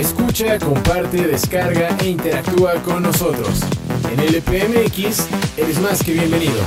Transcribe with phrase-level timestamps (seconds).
[0.00, 3.60] Escucha, comparte, descarga e interactúa con nosotros.
[4.10, 5.26] En LPMX
[5.58, 6.62] eres más que bienvenido.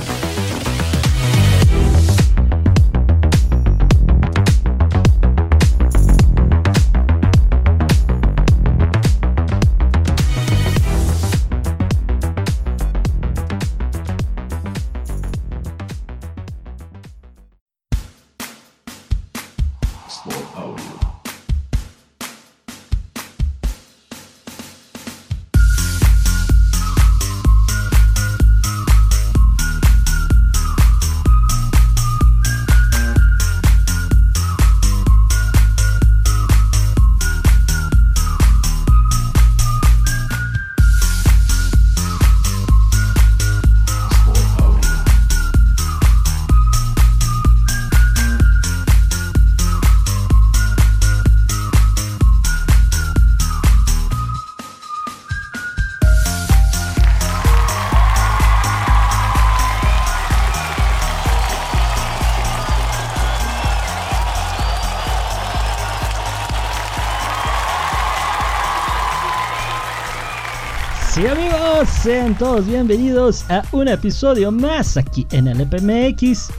[72.04, 76.50] Sean todos bienvenidos a un episodio más aquí en el EPMX.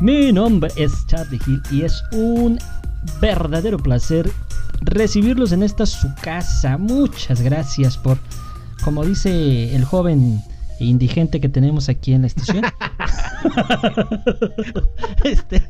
[0.00, 2.58] Mi nombre es Charlie Hill y es un
[3.20, 4.30] verdadero placer
[4.80, 6.78] recibirlos en esta su casa.
[6.78, 8.16] Muchas gracias por,
[8.82, 10.42] como dice el joven
[10.80, 12.64] indigente que tenemos aquí en la estación.
[15.24, 15.68] este,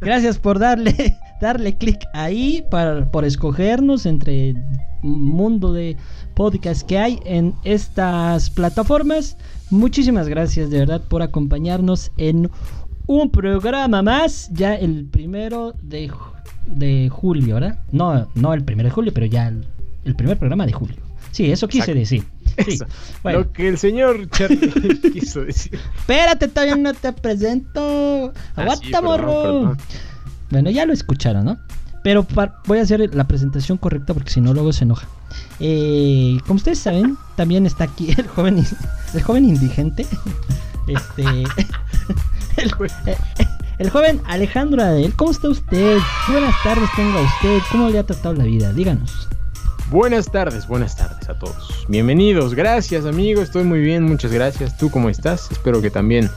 [0.00, 4.56] gracias por darle, darle clic ahí para, por escogernos entre
[5.02, 5.96] mundo de
[6.34, 9.36] podcast que hay en estas plataformas.
[9.70, 12.50] Muchísimas gracias de verdad por acompañarnos en
[13.06, 16.10] un programa más, ya el primero de,
[16.66, 17.78] de julio, ¿verdad?
[17.92, 20.96] No, no el primero de julio, pero ya el, primer programa de julio.
[21.30, 22.24] Sí, eso quise decir.
[23.24, 24.28] Lo que el señor
[25.12, 25.78] quiso decir.
[25.98, 28.32] Espérate, todavía no te presento.
[28.54, 29.76] Ah, Aguanta, morro.
[30.50, 31.58] Bueno, ya lo escucharon, ¿no?
[32.06, 32.24] Pero
[32.66, 35.08] voy a hacer la presentación correcta porque si no luego se enoja.
[35.58, 38.64] Eh, como ustedes saben, también está aquí el joven,
[39.12, 40.06] el joven indigente.
[40.86, 41.24] Este,
[43.78, 45.14] el, joven Alejandro Adel.
[45.16, 45.98] ¿Cómo está usted?
[46.28, 47.58] Buenas tardes tenga usted.
[47.72, 48.72] ¿Cómo le ha tratado la vida?
[48.72, 49.28] Díganos.
[49.90, 51.86] Buenas tardes, buenas tardes a todos.
[51.88, 54.78] Bienvenidos, gracias amigo, estoy muy bien, muchas gracias.
[54.78, 55.50] ¿Tú cómo estás?
[55.50, 56.30] Espero que también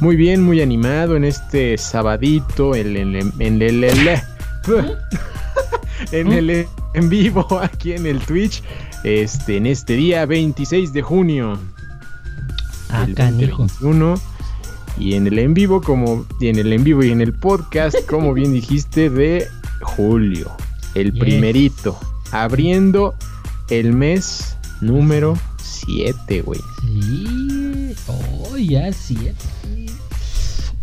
[0.00, 3.62] muy bien, muy animado en este sabadito, el, el, el,
[6.12, 8.62] en el en vivo aquí en el Twitch
[9.02, 11.58] este en este día 26 de junio.
[12.88, 13.32] Acá
[13.80, 14.14] uno
[14.98, 17.96] y en el en vivo como y en el en vivo y en el podcast
[18.06, 19.46] como bien dijiste de
[19.82, 20.50] julio.
[20.94, 21.98] El primerito.
[22.30, 23.14] Abriendo
[23.68, 26.60] el mes número 7 güey.
[26.82, 27.94] Sí.
[28.06, 29.34] Oh ya 7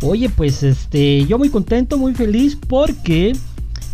[0.04, 3.36] Oye, pues este, yo muy contento, muy feliz porque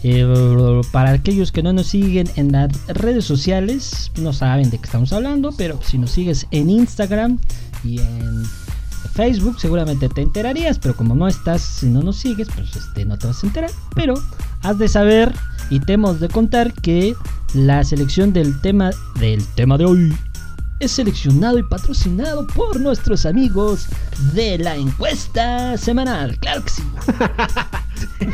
[0.02, 4.84] eh, para aquellos que no nos siguen en las redes sociales, no saben de qué
[4.84, 7.38] estamos hablando, pero si nos sigues en Instagram
[7.84, 8.44] y en
[9.14, 13.18] Facebook, seguramente te enterarías, pero como no estás, si no nos sigues, pues este, no
[13.18, 13.70] te vas a enterar.
[13.94, 14.14] Pero
[14.62, 15.34] has de saber
[15.70, 17.14] y te hemos de contar que
[17.54, 20.14] la selección del tema del tema de hoy
[20.80, 23.86] es seleccionado y patrocinado por nuestros amigos
[24.32, 26.38] de la encuesta semanal.
[26.38, 26.82] Claro que sí.
[28.20, 28.30] en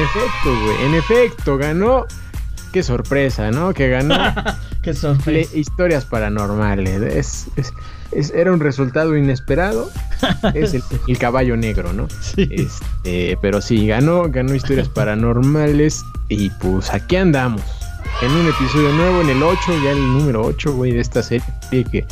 [0.00, 0.84] efecto, güey.
[0.84, 2.06] En efecto, ganó.
[2.72, 3.72] Qué sorpresa, ¿no?
[3.72, 4.16] Que ganó.
[4.82, 5.56] Qué sorpresa.
[5.56, 7.48] Historias paranormales.
[7.56, 9.90] Es, era un resultado inesperado.
[10.54, 12.06] es el, caballo negro, ¿no?
[12.20, 12.48] Sí.
[12.50, 16.04] Este, pero sí, ganó, ganó historias paranormales.
[16.28, 17.77] Y pues aquí andamos
[18.20, 21.44] en un episodio nuevo, en el 8, ya el número 8, güey, de esta serie
[21.70, 22.04] que,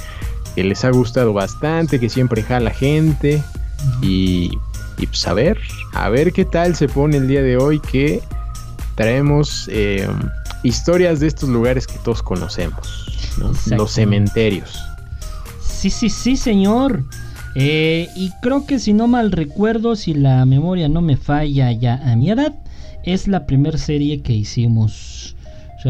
[0.56, 3.42] les ha gustado bastante, que siempre jala gente.
[4.02, 4.50] Y,
[4.98, 5.58] y pues a ver,
[5.92, 8.22] a ver qué tal se pone el día de hoy que
[8.94, 10.08] traemos eh,
[10.62, 13.34] historias de estos lugares que todos conocemos,
[13.66, 14.78] los cementerios.
[15.60, 17.04] Sí, sí, sí, señor.
[17.54, 21.94] Eh, y creo que si no mal recuerdo, si la memoria no me falla ya
[21.94, 22.54] a mi edad,
[23.02, 25.15] es la primera serie que hicimos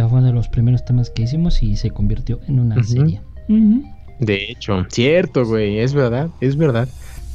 [0.08, 3.20] fue uno de los primeros temas que hicimos y se convirtió en una serie.
[3.48, 6.88] De hecho, cierto, güey, es verdad, es verdad.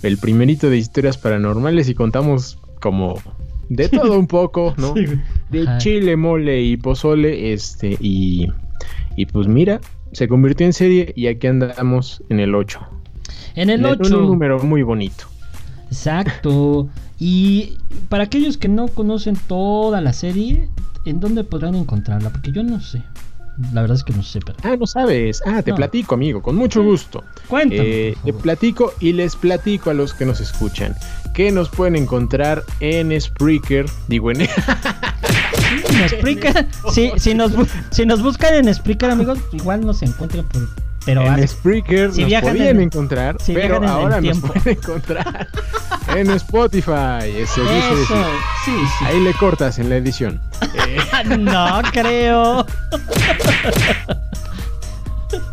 [0.04, 3.16] El primerito de historias paranormales y contamos como
[3.70, 4.94] de todo un poco, ¿no?
[4.94, 8.48] de chile, mole y pozole, este, y,
[9.16, 9.80] y pues mira,
[10.12, 12.80] se convirtió en serie y aquí andamos en el 8.
[13.56, 14.18] En el 8.
[14.18, 15.26] Un número muy bonito.
[15.88, 16.90] Exacto.
[17.20, 17.78] Y
[18.10, 20.70] para aquellos que no conocen toda la serie,
[21.06, 22.30] ¿en dónde podrán encontrarla?
[22.30, 23.04] Porque yo no sé.
[23.74, 24.40] La verdad es que no sé.
[24.40, 24.58] Pero...
[24.64, 25.44] Ah, no sabes.
[25.46, 27.24] Ah, te platico, amigo, con mucho gusto.
[27.48, 27.82] Cuéntame.
[27.84, 30.96] Eh, te platico y les platico a los que nos escuchan
[31.34, 33.86] que nos pueden encontrar en Spreaker.
[34.08, 34.42] Digo, en.
[34.42, 36.68] en Spreaker.
[36.92, 37.52] si, si, nos,
[37.92, 40.68] si nos buscan en Spreaker, amigos, igual nos encuentran por
[41.06, 45.48] pero en Spreaker si nos podían encontrar, pero ahora nos pueden encontrar
[46.16, 47.30] en Spotify.
[47.36, 48.16] Eso, sí,
[48.66, 49.06] sí.
[49.06, 50.40] Ahí le cortas en la edición.
[51.40, 52.66] no creo.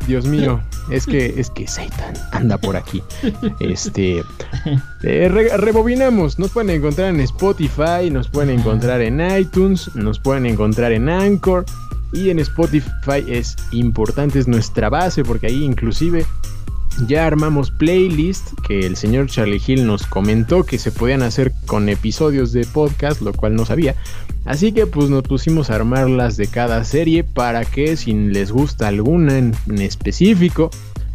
[0.07, 0.61] Dios mío,
[0.91, 3.03] es que es que Satan anda por aquí.
[3.61, 4.25] Este
[5.03, 10.93] eh, rebobinamos, nos pueden encontrar en Spotify, nos pueden encontrar en iTunes, nos pueden encontrar
[10.93, 11.65] en Anchor
[12.13, 16.25] y en Spotify es importante, es nuestra base porque ahí inclusive
[17.07, 21.89] ya armamos playlist que el señor Charlie Hill nos comentó que se podían hacer con
[21.89, 23.95] episodios de podcast, lo cual no sabía.
[24.45, 28.89] Así que pues nos pusimos a armarlas de cada serie para que si les gusta
[28.89, 30.71] alguna en, específico,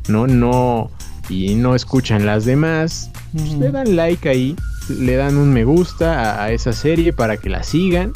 [0.07, 0.89] no, no,
[1.27, 4.55] y no escuchan las demás, pues, le dan like ahí,
[4.87, 8.13] le dan un me gusta a, a esa serie para que la sigan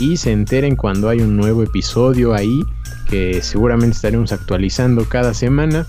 [0.00, 2.64] y se enteren cuando hay un nuevo episodio ahí
[3.08, 5.86] que seguramente estaremos actualizando cada semana.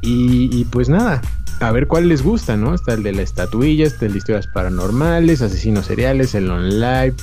[0.00, 1.22] Y, pues nada,
[1.60, 2.74] a ver cuál les gusta, ¿no?
[2.74, 7.14] Está el de la estatuilla, está el de historias paranormales, asesinos seriales, el online,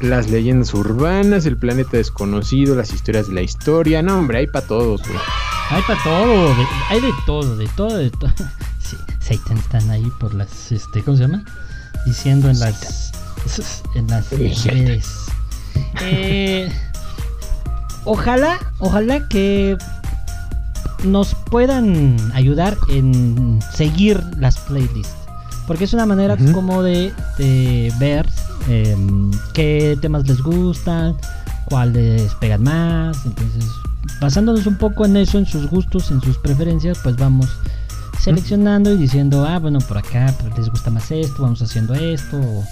[0.00, 4.02] las leyendas urbanas, el planeta desconocido, las historias de la historia.
[4.02, 5.20] No, hombre, hay para todos, güey.
[5.70, 6.54] Hay para todo,
[6.90, 8.32] hay de todo, de todo, de todo.
[8.82, 11.44] Sí, Satan están ahí por las, este, ¿cómo se llama?
[12.04, 13.12] Diciendo en las,
[13.94, 15.21] en las redes.
[16.00, 16.70] Eh,
[18.04, 19.76] ojalá, ojalá que
[21.04, 25.14] nos puedan ayudar en seguir las playlists.
[25.66, 27.12] Porque es una manera como de,
[27.98, 28.28] ver
[28.68, 31.16] em, qué temas les gustan,
[31.66, 33.24] cuáles pegan más.
[33.24, 33.64] Entonces,
[34.20, 37.48] basándonos un poco en eso, en sus gustos, en sus preferencias, pues vamos
[38.20, 42.38] seleccionando y diciendo, ah, bueno, por acá pues, les gusta más esto, vamos haciendo esto.
[42.38, 42.64] O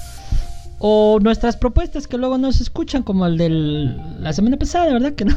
[1.21, 3.49] nuestras propuestas que luego no se escuchan, como el de
[4.19, 5.12] la semana pasada, ¿verdad?
[5.15, 5.37] Que no,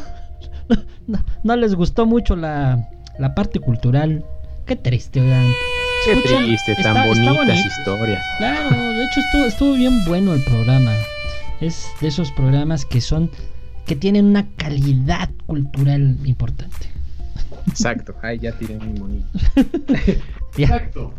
[1.42, 2.88] no, les gustó mucho la,
[3.34, 4.24] parte cultural.
[4.66, 5.46] Qué triste, oigan.
[6.06, 8.22] Qué triste, tan bonitas historias.
[8.38, 10.92] Claro, de hecho estuvo, estuvo bien bueno el programa.
[11.60, 13.30] Es de esos programas que son,
[13.86, 16.93] que tienen una calidad cultural importante.
[17.68, 19.26] Exacto, ay, ya tiré mi monito.
[20.56, 21.12] Exacto.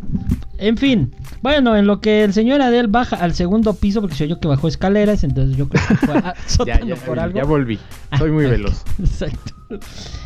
[0.57, 4.23] En fin, bueno, en lo que el señor Adel baja al segundo piso, porque se
[4.23, 6.15] oyó que bajó escaleras, entonces yo creo que fue
[6.65, 7.37] ya, ya, por algo.
[7.37, 7.79] Ya volví,
[8.17, 8.83] soy muy veloz.
[8.99, 9.53] Exacto.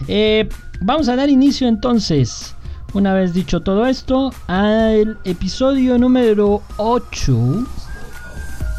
[0.07, 0.47] Eh,
[0.81, 2.55] vamos a dar inicio entonces,
[2.93, 7.65] una vez dicho todo esto, al episodio número 8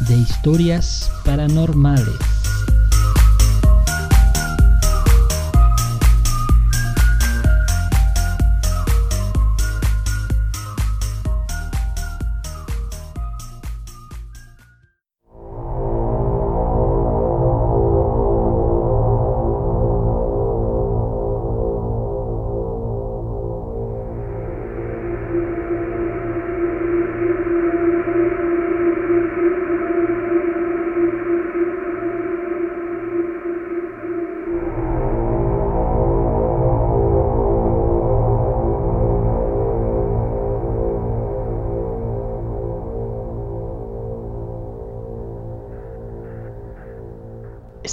[0.07, 2.40] de historias paranormales.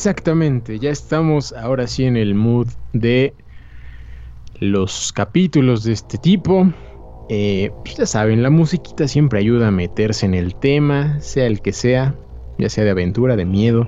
[0.09, 3.35] Exactamente, ya estamos ahora sí en el mood de
[4.59, 6.73] los capítulos de este tipo.
[7.29, 11.61] Eh, pues ya saben, la musiquita siempre ayuda a meterse en el tema, sea el
[11.61, 12.15] que sea,
[12.57, 13.87] ya sea de aventura, de miedo,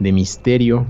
[0.00, 0.86] de misterio.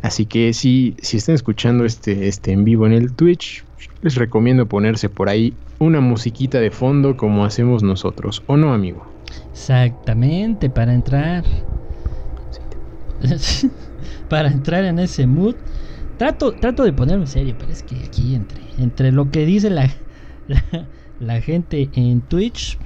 [0.00, 3.66] Así que si, si están escuchando este, este en vivo en el Twitch,
[4.00, 9.06] les recomiendo ponerse por ahí una musiquita de fondo como hacemos nosotros, ¿o no, amigo?
[9.52, 11.44] Exactamente, para entrar
[14.28, 15.54] para entrar en ese mood.
[16.16, 19.88] Trato, trato de ponerme serio, pero es que aquí entre, entre lo que dice la,
[21.20, 22.76] la, gente en Twitch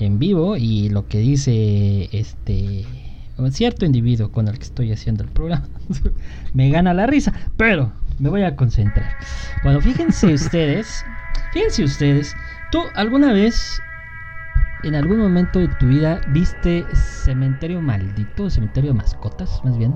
[0.00, 2.86] en vivo y lo que dice este
[3.36, 5.68] un cierto individuo con el que estoy haciendo el programa
[6.54, 9.16] me gana la risa, pero me voy a concentrar.
[9.62, 11.04] Bueno, fíjense ustedes,
[11.52, 12.34] fíjense ustedes,
[12.72, 13.80] ¿tú alguna vez
[14.82, 19.94] en algún momento de tu vida viste Cementerio Maldito, Cementerio de Mascotas, más bien?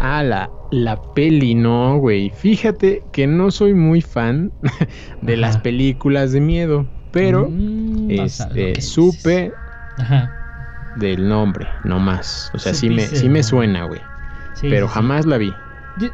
[0.00, 2.30] Ah, la, la peli, no, güey.
[2.30, 4.52] Fíjate que no soy muy fan
[5.22, 9.52] de las películas de miedo, pero mm, este, supe
[10.96, 12.50] del nombre, no más.
[12.54, 14.00] O sea, sí me, sí me suena, güey.
[14.60, 15.52] pero jamás la vi.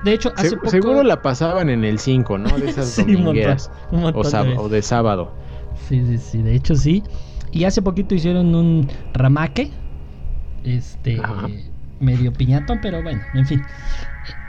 [0.03, 0.71] De, hecho, hace poco...
[0.71, 2.59] Seguro la pasaban en el 5, ¿no?
[2.59, 3.71] De esas domingueras.
[3.91, 5.35] o, de sábado.
[5.89, 6.43] Sí, sí, sí.
[6.43, 7.03] De hecho, sí.
[7.55, 9.71] Y hace poquito hicieron un ramaque.
[10.65, 11.21] Este.
[12.01, 13.63] Medio piñatón, pero bueno, en fin.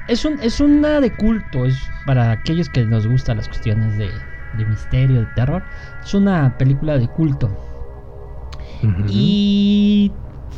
[0.08, 1.66] Es, un, es una de culto.
[1.66, 4.10] Es para aquellos que nos gustan las cuestiones de,
[4.54, 5.64] de misterio, de terror.
[6.04, 7.56] Es una película de culto.
[9.08, 10.12] Y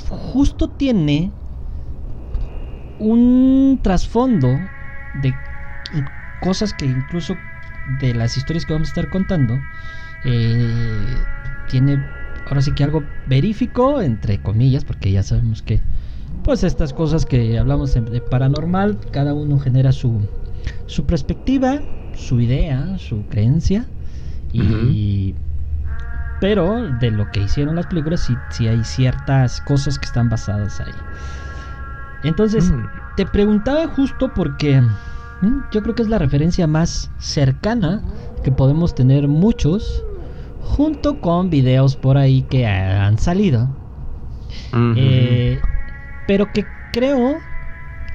[0.09, 1.31] justo tiene
[2.99, 4.71] un trasfondo
[5.13, 5.33] de
[6.39, 7.37] cosas que incluso
[7.83, 9.65] de las historias que vamos a estar contando
[10.23, 11.27] eh,
[11.67, 12.03] tiene
[12.47, 15.81] ahora sí que algo verífico entre comillas porque ya sabemos que
[16.43, 20.21] pues estas cosas que hablamos de paranormal cada uno genera su
[20.85, 21.81] su perspectiva
[22.15, 23.85] su idea su creencia
[24.53, 25.35] y
[26.39, 30.79] pero de lo que hicieron las películas sí, sí hay ciertas cosas que están basadas
[30.79, 30.93] ahí
[32.23, 32.85] entonces, mm.
[33.15, 38.01] te preguntaba justo porque mm, yo creo que es la referencia más cercana
[38.43, 40.03] que podemos tener muchos,
[40.67, 43.67] junto con videos por ahí que han salido.
[44.95, 45.61] Eh,
[46.25, 47.41] pero que creo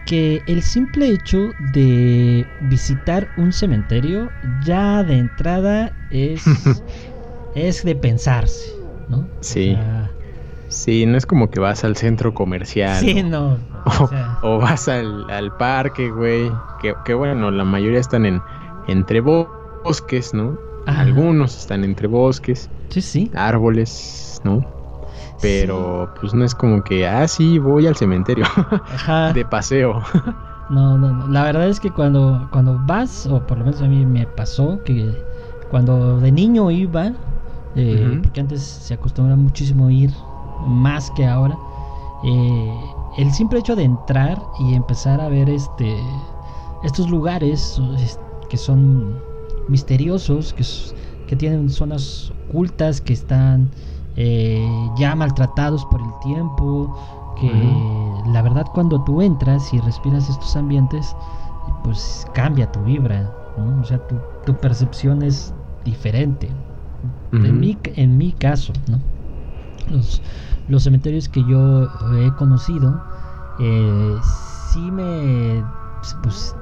[0.04, 4.30] que el simple hecho de visitar un cementerio
[4.64, 6.44] ya de entrada es,
[7.54, 8.71] es de pensarse,
[9.09, 9.26] ¿no?
[9.40, 9.76] Sí.
[10.68, 13.00] Sí, no es como que vas al centro comercial.
[13.00, 13.59] Sí, no.
[14.42, 16.50] O, vas al, parque, güey.
[17.04, 18.40] Que, bueno, la mayoría están en
[18.88, 20.59] entre bosques, ¿no?
[20.86, 22.70] Algunos están entre bosques.
[22.90, 23.30] Sí, sí.
[23.34, 24.64] Árboles, ¿no?
[25.40, 28.44] Pero pues no es como que, ah, sí, voy al cementerio.
[28.94, 29.32] Ajá.
[29.32, 30.02] De paseo.
[30.70, 31.28] no, no, no.
[31.28, 34.80] La verdad es que cuando, cuando vas, o por lo menos a mí me pasó,
[34.84, 35.12] que
[35.70, 37.12] cuando de niño iba,
[37.74, 40.10] eh, porque antes se acostumbra muchísimo ir
[40.66, 41.56] más que ahora.
[42.24, 42.80] Eh,
[43.18, 45.98] el simple hecho de entrar y empezar a ver este
[46.84, 47.80] estos lugares
[48.48, 49.20] que son
[49.69, 50.64] misteriosos, que,
[51.26, 53.71] que tienen zonas ocultas, que están
[54.16, 54.66] eh,
[54.97, 56.97] ya maltratados por el tiempo,
[57.40, 57.50] que
[58.31, 61.16] la verdad cuando tú entras y respiras estos ambientes,
[61.83, 63.33] pues cambia tu vibra,
[63.81, 64.00] o sea,
[64.45, 65.54] tu, percepción es
[65.85, 66.49] diferente.
[67.33, 69.00] en, mi, en mi caso, ¿no?
[69.90, 70.23] Los,
[70.69, 73.02] los cementerios que yo he conocido,
[73.59, 74.16] eh,
[74.73, 75.64] sí me.
[76.23, 76.54] Pues,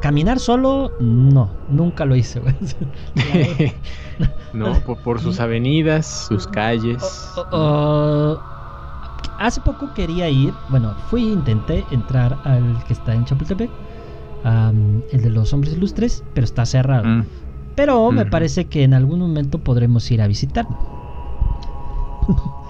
[0.00, 2.40] caminar solo, no, nunca lo hice.
[4.52, 7.02] no, por, sus avenidas, sus calles.
[9.38, 13.70] hace poco quería ir, bueno, fui, intenté entrar al que está en Chapultepec,
[14.44, 17.04] el de los hombres ilustres, pero está cerrado.
[17.04, 17.24] Mm.
[17.76, 20.76] Pero me parece que en algún momento podremos ir a visitarlo.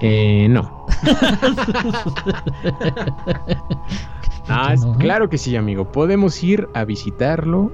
[0.01, 0.87] Eh, no.
[4.49, 5.91] ah, claro que sí, amigo.
[5.91, 7.73] Podemos ir a visitarlo.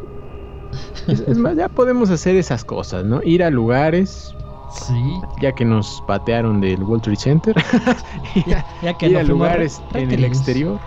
[1.06, 3.22] Es, más, ya podemos hacer esas cosas, ¿no?
[3.22, 4.34] Ir a lugares.
[4.72, 5.20] Sí.
[5.40, 7.56] Ya que nos patearon del World Trade Center.
[8.46, 10.78] ya, que ir a lugares en el exterior.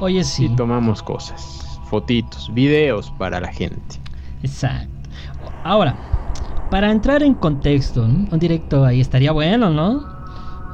[0.00, 0.46] Oye, sí.
[0.46, 1.80] Y tomamos cosas.
[1.88, 4.00] Fotitos, videos para la gente.
[4.42, 4.90] Exacto.
[5.62, 5.96] Ahora,
[6.70, 10.13] para entrar en contexto, un directo ahí estaría bueno, ¿no?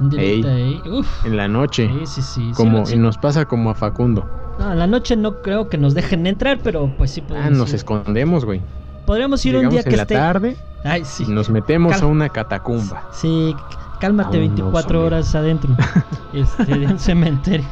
[0.00, 1.90] En la noche.
[2.00, 2.50] Sí, sí, sí.
[2.56, 4.28] Como, y nos pasa como a Facundo.
[4.58, 7.46] No, en la noche no creo que nos dejen entrar, pero pues sí podemos.
[7.46, 8.60] Ah, nos escondemos, güey.
[9.06, 10.56] Podríamos ir un día que en la tarde.
[10.84, 11.24] Ay, sí.
[11.26, 13.08] Y nos metemos a una catacumba.
[13.12, 13.54] Sí,
[14.00, 15.76] cálmate 24 horas adentro
[16.32, 17.66] este, de un cementerio.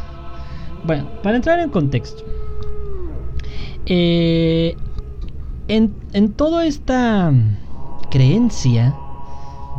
[0.84, 2.22] Bueno, para entrar en contexto.
[3.86, 4.76] Eh,
[5.68, 7.32] en, en toda esta
[8.10, 8.94] creencia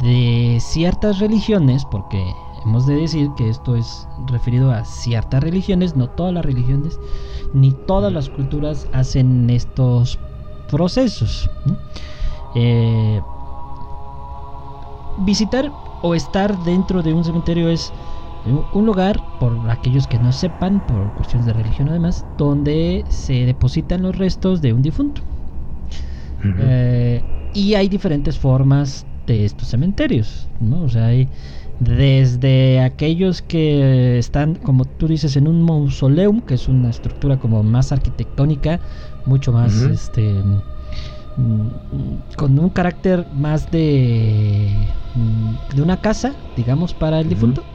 [0.02, 2.34] de ciertas religiones, porque
[2.66, 7.00] hemos de decir que esto es referido a ciertas religiones, no todas las religiones,
[7.54, 10.20] ni todas las culturas hacen estos
[10.70, 11.50] procesos.
[12.56, 13.22] Eh,
[15.20, 17.92] visitar o estar dentro de un cementerio es
[18.74, 24.02] un lugar, por aquellos que no sepan, por cuestiones de religión además, donde se depositan
[24.02, 25.22] los restos de un difunto.
[26.42, 27.22] Eh,
[27.54, 29.06] y hay diferentes formas
[29.46, 30.82] estos cementerios, ¿no?
[30.82, 31.28] O sea, hay
[31.80, 37.64] desde aquellos que están, como tú dices, en un mausoleum, que es una estructura como
[37.64, 38.80] más arquitectónica,
[39.26, 40.44] mucho más, este,
[41.36, 41.70] mm,
[42.38, 47.70] con un carácter más de, mm, de una casa, digamos, para el difunto,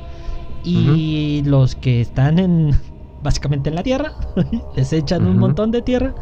[0.63, 2.71] y los que están en,
[3.23, 4.13] básicamente en la tierra,
[4.77, 6.15] les echan un montón de tierra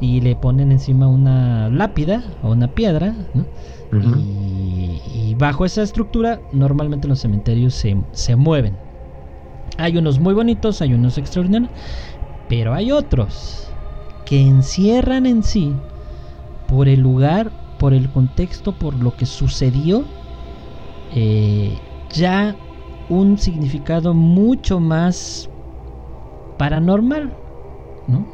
[0.00, 3.46] y le ponen encima una lápida o una piedra, ¿no?
[4.00, 8.74] Y, bajo esa estructura, normalmente los cementerios se, mueven.
[9.76, 11.70] Hay unos muy bonitos, hay unos extraordinarios,
[12.48, 13.68] pero hay otros
[14.24, 15.74] que encierran en sí,
[16.66, 20.04] por el lugar, por el contexto, por lo que sucedió,
[21.14, 21.78] eh,
[22.14, 22.56] ya
[23.08, 25.50] un significado mucho más
[26.56, 27.34] paranormal,
[28.06, 28.24] ¿no?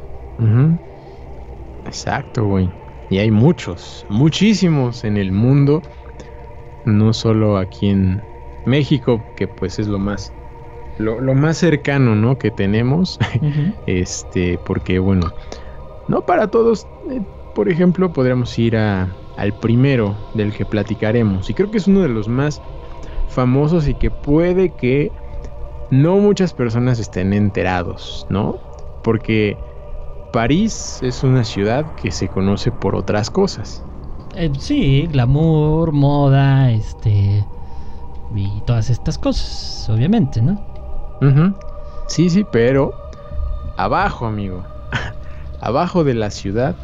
[1.85, 2.69] Exacto, güey.
[3.09, 5.81] Y hay muchos, muchísimos en el mundo,
[6.85, 8.21] no solo aquí en
[8.65, 10.33] México, que pues es lo más
[10.99, 12.37] lo, más cercano, ¿no?
[12.37, 13.17] Que tenemos,
[13.87, 15.31] este, porque bueno,
[16.07, 17.21] no para todos, eh,
[17.55, 22.01] por ejemplo, podríamos ir a, al primero del que platicaremos, y creo que es uno
[22.01, 22.61] de los más
[23.29, 25.11] famosos y que puede que
[25.89, 28.59] no muchas personas estén enterados, ¿no?
[29.03, 29.57] Porque
[30.31, 33.83] París es una ciudad que se conoce por otras cosas.
[34.35, 37.45] Eh, sí, glamour, moda, este
[38.35, 40.59] y todas estas cosas, obviamente, ¿no?
[42.07, 42.93] Sí, sí, pero
[43.75, 44.63] abajo, amigo,
[45.61, 46.75] abajo de la ciudad,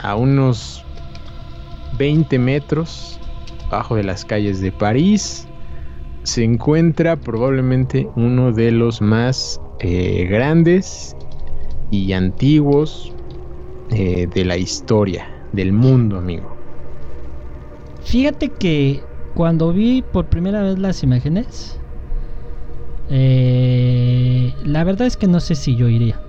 [0.00, 0.84] a unos
[1.98, 3.18] 20 metros,
[3.70, 5.48] abajo de las calles de París,
[6.22, 11.14] se encuentra probablemente uno de los más eh, grandes
[11.90, 13.12] y antiguos
[13.90, 16.56] eh, de la historia del mundo, amigo.
[18.02, 19.02] Fíjate que
[19.34, 21.78] cuando vi por primera vez las imágenes,
[23.10, 26.20] eh, la verdad es que no sé si yo iría.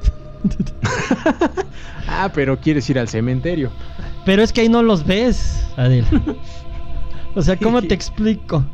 [2.08, 3.72] ah, pero quieres ir al cementerio.
[4.26, 6.06] Pero es que ahí no los ves, Adel.
[7.36, 8.66] o sea, ¿cómo te explico?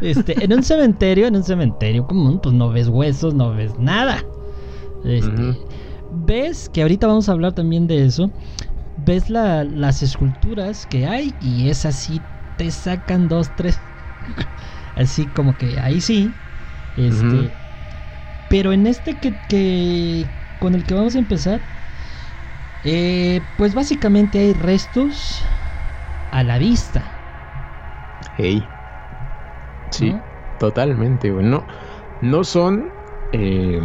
[0.00, 4.24] Este, en un cementerio, en un cementerio común, pues no ves huesos, no ves nada.
[5.04, 5.56] Este,
[6.10, 8.32] ves que ahorita vamos a hablar también de eso.
[8.96, 12.24] Ves las esculturas que hay y es así,
[12.56, 13.82] te sacan dos, tres.
[14.94, 16.36] así como que ahí sí.
[16.96, 17.54] Este,
[18.48, 21.62] Pero en este que, con el que vamos a empezar,
[22.82, 25.44] eh, pues básicamente hay restos
[26.30, 27.14] a la vista.
[28.36, 28.70] Hey.
[29.90, 30.22] Sí,
[30.58, 31.66] totalmente, No,
[32.20, 32.92] no son
[33.32, 33.80] eh,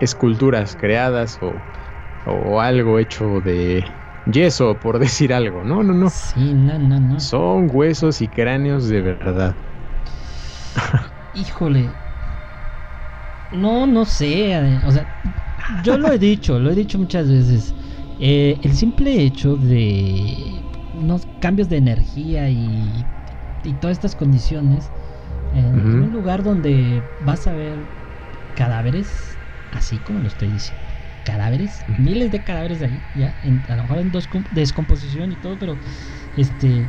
[0.00, 1.62] esculturas creadas o,
[2.24, 3.84] o, algo hecho de
[4.26, 5.64] yeso, por decir algo.
[5.64, 6.10] No, no, no.
[6.10, 7.20] Sí, no, no, no.
[7.20, 9.54] Son huesos y cráneos de verdad.
[11.34, 11.90] Híjole.
[13.50, 14.80] No, no sé.
[14.84, 15.06] O sea,
[15.84, 17.74] yo lo he dicho, lo he dicho muchas veces.
[18.20, 20.62] Eh, el simple hecho de
[20.94, 23.04] unos cambios de energía y
[23.64, 24.90] y todas estas condiciones
[25.54, 27.78] en un lugar donde vas a ver
[28.54, 29.33] cadáveres,
[29.74, 30.84] así como lo estoy diciendo.
[31.24, 33.34] Cadáveres, miles de cadáveres ahí, ya,
[33.68, 35.78] a lo mejor en dos, descomposición y todo, pero
[36.36, 36.86] este,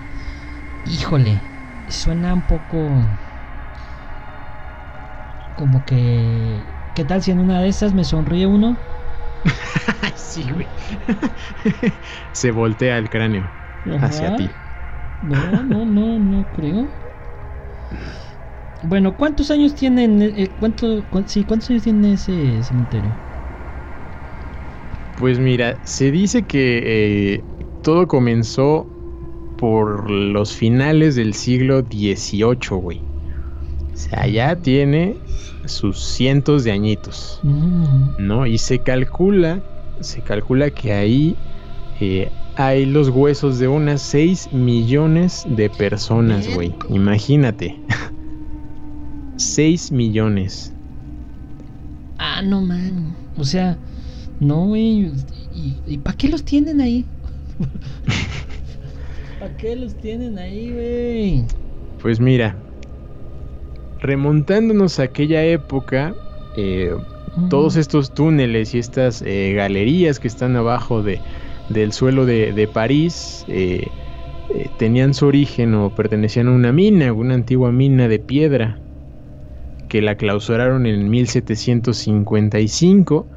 [0.86, 1.42] híjole,
[1.88, 3.08] suena un poco
[5.56, 8.78] como que, ¿qué tal si en una de esas me sonríe uno?
[10.16, 10.68] sí, güey.
[12.34, 13.50] Se voltea el cráneo
[14.02, 14.52] hacia ti.
[15.22, 16.90] No, no, no, no creo.
[18.88, 20.22] Bueno, ¿cuántos años tienen?
[20.22, 23.12] Eh, cuánto, sí, ¿cuántos años tiene ese cementerio?
[25.18, 27.44] Pues mira, se dice que eh,
[27.82, 28.86] todo comenzó
[29.58, 33.00] por los finales del siglo XVIII, güey.
[33.00, 35.16] O sea, ya tiene
[35.66, 38.28] sus cientos de añitos, mm.
[38.28, 38.46] ¿no?
[38.46, 39.62] Y se calcula,
[40.02, 41.38] se calcula que ahí
[42.02, 46.74] eh, hay los huesos de unas 6 millones de personas, güey.
[46.90, 47.80] Imagínate.
[49.38, 50.74] 6 millones.
[52.18, 53.16] Ah, no, man.
[53.38, 53.78] O sea,
[54.40, 55.12] no, güey.
[55.88, 57.06] ¿Y, para qué los tienen ahí?
[59.40, 61.46] ¿Para qué los tienen ahí, güey?
[62.02, 62.56] Pues mira,
[64.00, 66.14] remontándonos a aquella época,
[66.58, 66.94] eh,
[67.50, 71.20] todos estos túneles y estas eh, galerías que están abajo de,
[71.70, 73.88] del suelo de, París eh,
[74.54, 78.80] eh, tenían su origen o pertenecían a una mina, una antigua mina de piedra
[79.88, 83.28] que la clausuraron en 1755,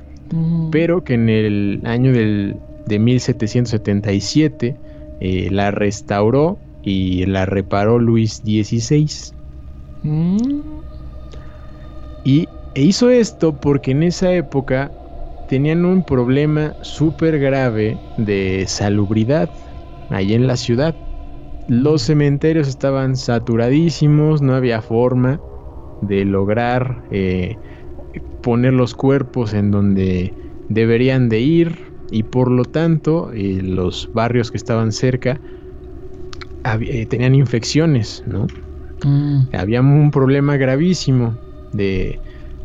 [0.71, 2.57] pero que en el año del,
[2.87, 4.77] de 1777
[5.21, 9.09] eh, la restauró y la reparó Luis XVI.
[10.03, 10.61] Mm.
[12.25, 14.93] Y e hizo esto porque en esa época
[15.49, 19.51] tenían un problema súper grave de salubridad
[20.11, 20.95] ahí en la ciudad.
[21.69, 25.41] Los cementerios estaban saturadísimos, no había forma
[26.01, 27.57] de lograr eh,
[28.41, 30.35] poner los cuerpos en donde
[30.69, 31.79] deberían de ir
[32.11, 35.41] y por lo tanto eh, los barrios que estaban cerca
[36.81, 38.47] eh, tenían infecciones, ¿no?
[39.05, 39.49] Mm.
[39.53, 41.39] Había un problema gravísimo
[41.73, 42.21] de,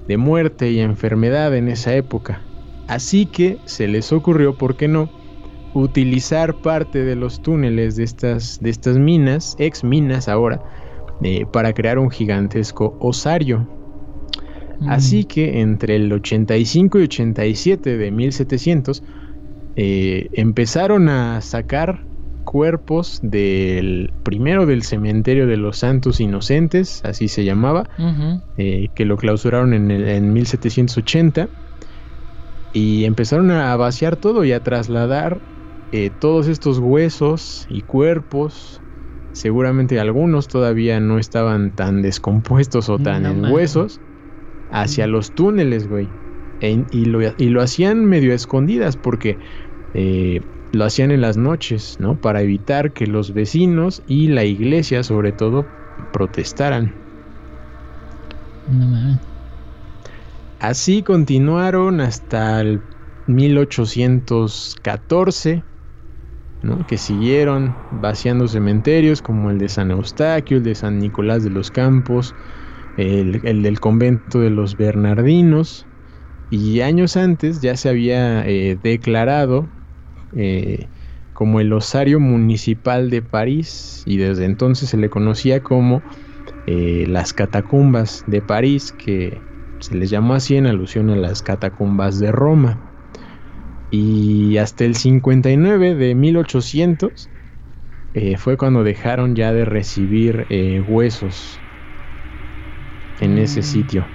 [0.07, 2.49] de muerte y enfermedad en esa época.
[2.87, 5.09] Así que se les ocurrió, ¿por qué no?
[5.73, 10.61] Utilizar parte de los túneles de estas, de estas minas, ex minas ahora,
[11.23, 13.67] eh, para crear un gigantesco osario.
[14.79, 14.89] Mm.
[14.89, 19.03] Así que entre el 85 y 87 de 1700
[19.75, 22.05] eh, empezaron a sacar
[22.43, 27.89] cuerpos del primero del cementerio de los santos inocentes, así se llamaba,
[28.57, 31.49] eh, que lo clausuraron en, en 1780
[32.73, 35.41] y empezaron a vaciar todo y a trasladar
[35.91, 38.82] eh, todos estos huesos y cuerpos.
[39.33, 43.99] Seguramente algunos todavía no estaban tan descompuestos o tan en huesos
[44.69, 46.07] hacia los túneles, güey.
[46.61, 49.37] y, lo, y, lo, hacían medio escondidas porque
[49.93, 50.39] eh,
[50.71, 52.15] lo hacían en las noches, ¿no?
[52.15, 55.65] Para evitar que los vecinos y la iglesia, sobre todo,
[56.11, 56.93] protestaran.
[58.71, 59.19] No
[60.59, 62.81] Así continuaron hasta el
[63.27, 65.63] 1814,
[66.87, 71.71] que siguieron vaciando cementerios como el de San Eustaquio, el de San Nicolás de los
[71.71, 72.35] Campos,
[72.95, 75.87] el, del convento de los Bernardinos.
[76.49, 79.67] Y años antes ya se había eh, declarado
[80.35, 80.87] eh,
[81.33, 86.03] como el osario municipal de París y desde entonces se le conocía como
[86.65, 89.41] eh, las catacumbas de París que
[89.79, 92.92] se les llamó así en alusión a las catacumbas de Roma.
[93.95, 97.29] Y hasta el 59 de 1800
[98.15, 101.59] eh, fue cuando dejaron ya de recibir eh, huesos
[103.19, 103.63] en ese mm.
[103.63, 104.07] sitio.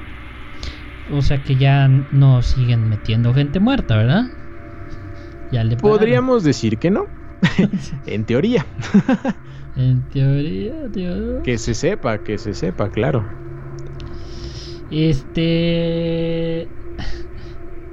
[1.13, 4.25] O sea que ya no siguen metiendo gente muerta, ¿verdad?
[5.53, 7.07] Ya le Podríamos decir que no.
[8.07, 8.67] en teoría.
[9.77, 11.43] en teoría, tío.
[11.45, 13.25] Que se sepa, que se sepa, claro.
[14.91, 16.69] Este.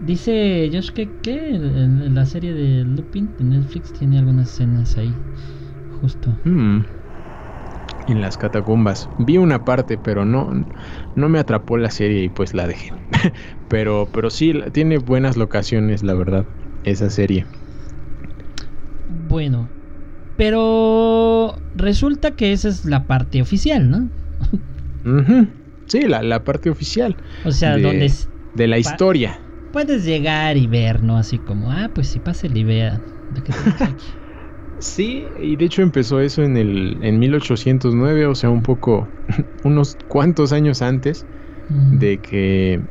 [0.02, 1.10] Dice Josh que,
[1.50, 5.14] en, la serie de Lupin de Netflix tiene algunas escenas ahí.
[6.02, 6.36] Justo.
[6.44, 6.82] Mm.
[8.08, 9.10] En las catacumbas.
[9.20, 10.66] Vi una parte, pero no,
[11.16, 12.92] no me atrapó la serie y pues la dejé.
[13.70, 16.46] pero, pero sí, tiene buenas locaciones, la verdad,
[16.84, 17.46] esa serie.
[19.30, 19.70] Bueno,
[20.38, 24.10] pero resulta que esa es la parte oficial, ¿no?
[25.88, 27.16] Sí, la, parte oficial.
[27.44, 28.12] O sea, donde...
[28.56, 29.40] De la historia.
[29.76, 31.18] Puedes llegar y ver, ¿no?
[31.18, 34.06] Así como, ah, pues sí, pásale y vea de qué aquí.
[34.80, 39.12] sí, y de hecho empezó eso en el en 1809, o sea, un poco,
[39.66, 41.26] unos cuantos años antes
[41.68, 42.86] de que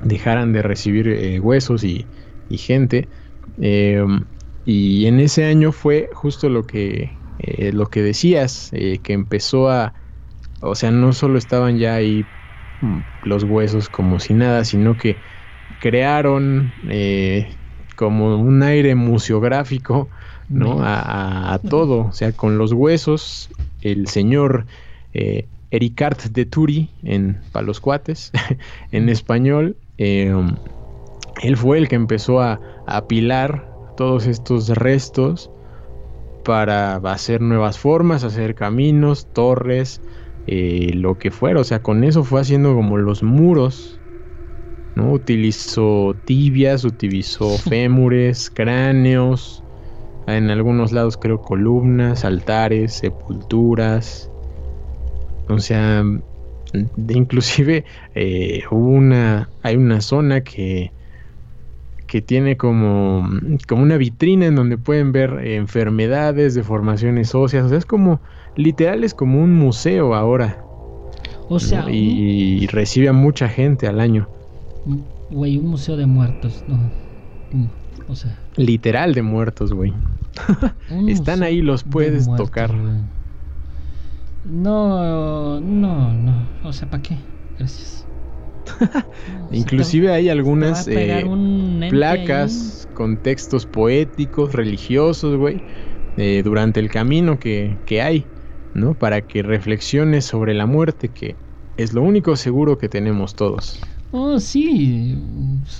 [0.00, 2.10] dejaran de recibir eh, huesos y,
[2.50, 3.08] gente.
[3.56, 4.26] Em,
[4.62, 9.70] y en ese año fue justo lo que, eh, lo que decías, eh, que empezó
[9.70, 9.94] a
[10.60, 12.30] o sea, no solo estaban ya ahí
[12.80, 15.20] mm, los huesos como si nada, sino que
[15.84, 17.46] crearon eh,
[17.94, 20.08] como un aire museográfico,
[20.48, 20.78] ¿no?
[20.80, 23.50] A, todo, o sea, con los huesos,
[23.82, 24.64] el señor
[25.12, 28.32] eh, Ericard de Turi, en para los cuates,
[28.92, 30.34] en español, eh,
[31.42, 35.50] él fue el que empezó a, a apilar todos estos restos
[36.46, 40.00] para hacer nuevas formas, hacer caminos, torres,
[40.46, 44.00] eh, lo que fuera, o sea, con eso fue haciendo como los muros,
[44.94, 45.12] ¿no?
[45.12, 49.62] Utilizó tibias, utilizó fémures, cráneos,
[50.26, 54.30] en algunos lados creo columnas, altares, sepulturas,
[55.48, 56.02] o sea,
[57.08, 60.90] inclusive eh, una, hay una zona que
[62.06, 63.28] que tiene como,
[63.66, 68.20] como una vitrina en donde pueden ver enfermedades, deformaciones óseas, o sea, es como
[68.54, 70.64] literal es como un museo ahora.
[71.48, 74.28] O sea, y, recibe a mucha gente al año.
[75.30, 76.76] Güey, un museo de muertos, no.
[77.52, 77.66] Mm,
[78.08, 78.38] o sea.
[78.56, 79.92] Literal de muertos, güey.
[81.08, 82.72] Están ahí, los puedes tocar.
[84.44, 86.46] No, no, no.
[86.64, 87.16] O sea, ¿para qué?
[87.58, 88.06] Gracias.
[89.52, 91.24] Inclusive hay algunas eh,
[91.90, 95.62] placas con textos poéticos, religiosos, güey,
[96.16, 98.26] eh, durante el camino que, que hay.
[98.74, 98.94] ¿no?
[98.94, 101.36] Para que reflexiones sobre la muerte, que
[101.76, 103.80] es lo único seguro que tenemos todos.
[104.16, 105.18] Oh, sí,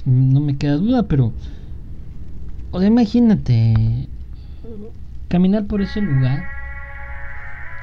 [0.05, 1.33] no me queda duda, pero...
[2.73, 4.09] O sea, imagínate
[5.29, 6.42] caminar por ese lugar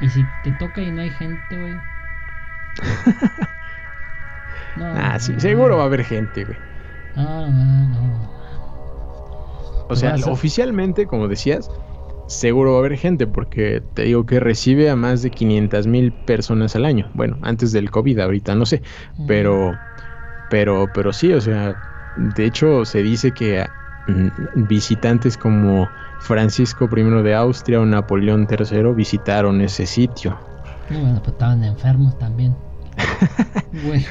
[0.02, 1.78] y si te toca y no hay gente, güey.
[4.78, 6.58] ah, sí, seguro va a haber gente, güey.
[7.16, 8.32] No, no, no.
[9.88, 11.72] O sea, oficialmente, como decías,
[12.28, 16.12] seguro va a haber gente porque te digo que recibe a más de 500 mil
[16.12, 17.10] personas al año.
[17.14, 18.82] Bueno, antes del COVID, ahorita no sé,
[19.28, 19.78] pero,
[20.52, 21.76] pero, pero sí, o sea,
[22.18, 23.66] de hecho, se dice que
[24.08, 30.38] mm, visitantes como Francisco I de Austria o Napoleón III visitaron ese sitio.
[30.90, 32.54] bueno, pues estaban enfermos también.
[33.86, 34.06] güey.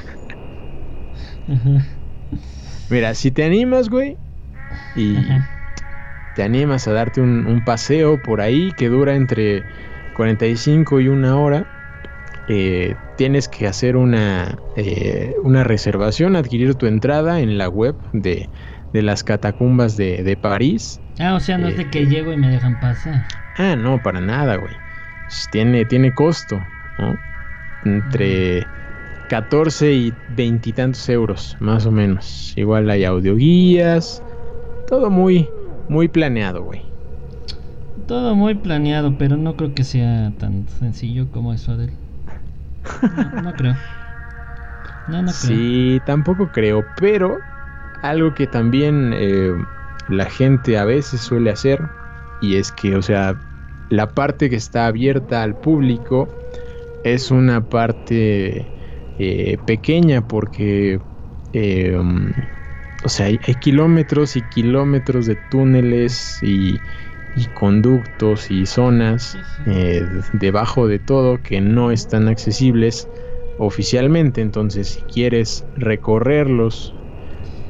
[2.88, 4.16] Mira, si te animas, güey,
[4.96, 5.14] y
[6.35, 9.62] te animas a darte un, paseo por ahí que dura entre
[10.14, 11.66] 45 y una hora,
[12.48, 18.48] eh, tienes que hacer una, eh, una reservación, adquirir tu entrada en la web de,
[18.94, 20.98] las catacumbas de, París.
[21.18, 23.26] Ah, o sea, no es de que eh, llego y me dejan pasar.
[23.59, 24.74] Ah, no, para nada, güey.
[25.52, 26.64] Tiene, tiene costo,
[26.96, 27.18] ¿no?
[27.85, 28.66] Entre
[29.28, 32.54] 14 y veintitantos euros, más o menos.
[32.56, 34.22] Igual hay audioguías,
[34.88, 35.46] todo muy,
[35.90, 36.80] muy planeado, güey.
[38.09, 41.90] Todo muy planeado, pero no creo que sea tan sencillo como eso de
[43.43, 43.75] No, creo.
[45.09, 45.33] No, no creo.
[45.33, 47.38] Sí, tampoco creo, pero
[48.03, 49.53] algo que también eh,
[50.09, 51.81] la gente a veces suele hacer,
[52.40, 53.37] y es que, o sea,
[53.90, 56.29] la parte que está abierta al público
[57.05, 58.66] es una parte
[59.19, 61.01] eh, pequeña porque,
[61.53, 61.97] eh,
[63.03, 66.81] o sea, hay, kilómetros y kilómetros de túneles y,
[67.55, 73.09] conductos y zonas eh, debajo de todo que no están accesibles
[73.59, 74.40] oficialmente.
[74.40, 76.95] Entonces, si quieres recorrerlos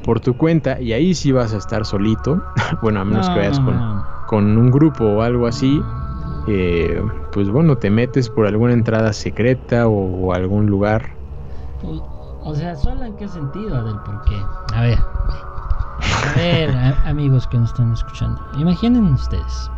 [0.03, 2.41] por tu cuenta, y ahí sí vas a estar solito,
[2.81, 3.59] bueno, a menos que vayas
[4.27, 5.81] con, un grupo o algo así,
[7.31, 11.21] pues bueno, te metes por alguna entrada secreta o algún lugar.
[12.43, 13.95] O, sea, ¿solo en qué sentido, Adel?
[14.05, 14.35] Porque,
[14.73, 14.97] a ver,
[16.01, 16.69] a ver,
[17.05, 19.69] amigos que nos están escuchando, imaginen ustedes,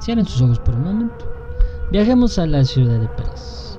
[0.00, 1.24] cierren sus ojos por un momento,
[1.90, 3.78] viajemos a la ciudad de París.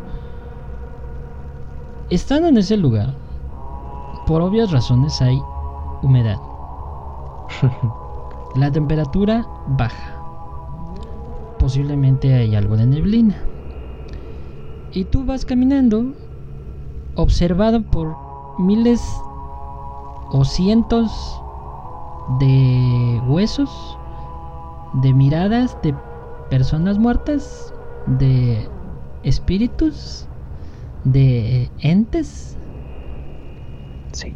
[2.10, 3.14] Estando en ese lugar,
[4.28, 5.42] por obvias razones hay
[6.02, 6.38] humedad.
[8.56, 10.16] La temperatura baja.
[11.58, 13.36] Posiblemente hay algo de neblina.
[14.92, 16.14] Y tú vas caminando
[17.16, 18.16] observado por
[18.60, 19.02] miles
[20.30, 21.42] o cientos
[22.40, 23.98] de huesos,
[24.94, 25.96] de miradas de
[26.50, 27.74] personas muertas,
[28.06, 28.70] de
[29.24, 30.28] espíritus,
[31.04, 32.58] de entes.
[34.12, 34.36] Sí.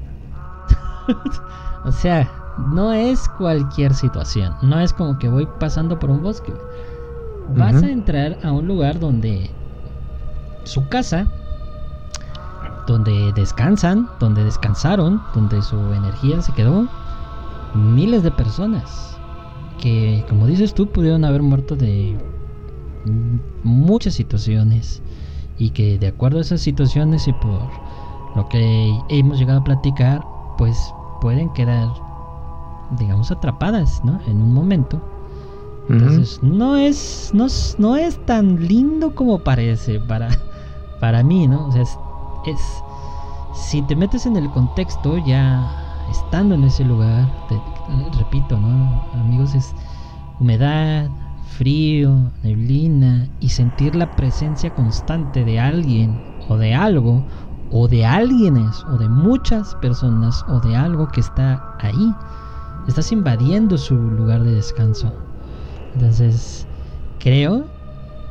[1.85, 2.29] o sea,
[2.73, 4.53] no es cualquier situación.
[4.61, 6.53] No es como que voy pasando por un bosque.
[7.55, 9.49] Vas a entrar a un lugar donde
[10.65, 11.27] su casa
[12.87, 16.87] donde descansan, donde descansaron, donde su energía se quedó
[17.73, 19.17] miles de personas
[19.79, 22.17] que, como dices tú, pudieron haber muerto de
[23.63, 25.01] muchas situaciones
[25.57, 27.61] y que de acuerdo a esas situaciones y por
[28.35, 30.23] lo que hemos llegado a platicar,
[30.57, 31.89] pues pueden quedar,
[32.97, 34.19] digamos, atrapadas, ¿no?
[34.27, 35.01] En un momento.
[35.89, 40.27] Entonces, no es, no, no es tan lindo como parece para,
[40.99, 41.67] para mí, ¿no?
[41.67, 41.97] O sea, es,
[43.53, 47.27] si te metes en el contexto, ya estando en ese lugar,
[48.17, 49.03] repito, ¿no?
[49.13, 49.73] Amigos, es
[50.39, 51.09] humedad,
[51.57, 57.23] frío, neblina y sentir la presencia constante de alguien o de algo
[57.71, 62.13] o de alguienes o de muchas personas o de algo que está ahí.
[62.87, 65.11] Estás invadiendo su lugar de descanso.
[65.93, 66.67] Entonces,
[67.19, 67.65] creo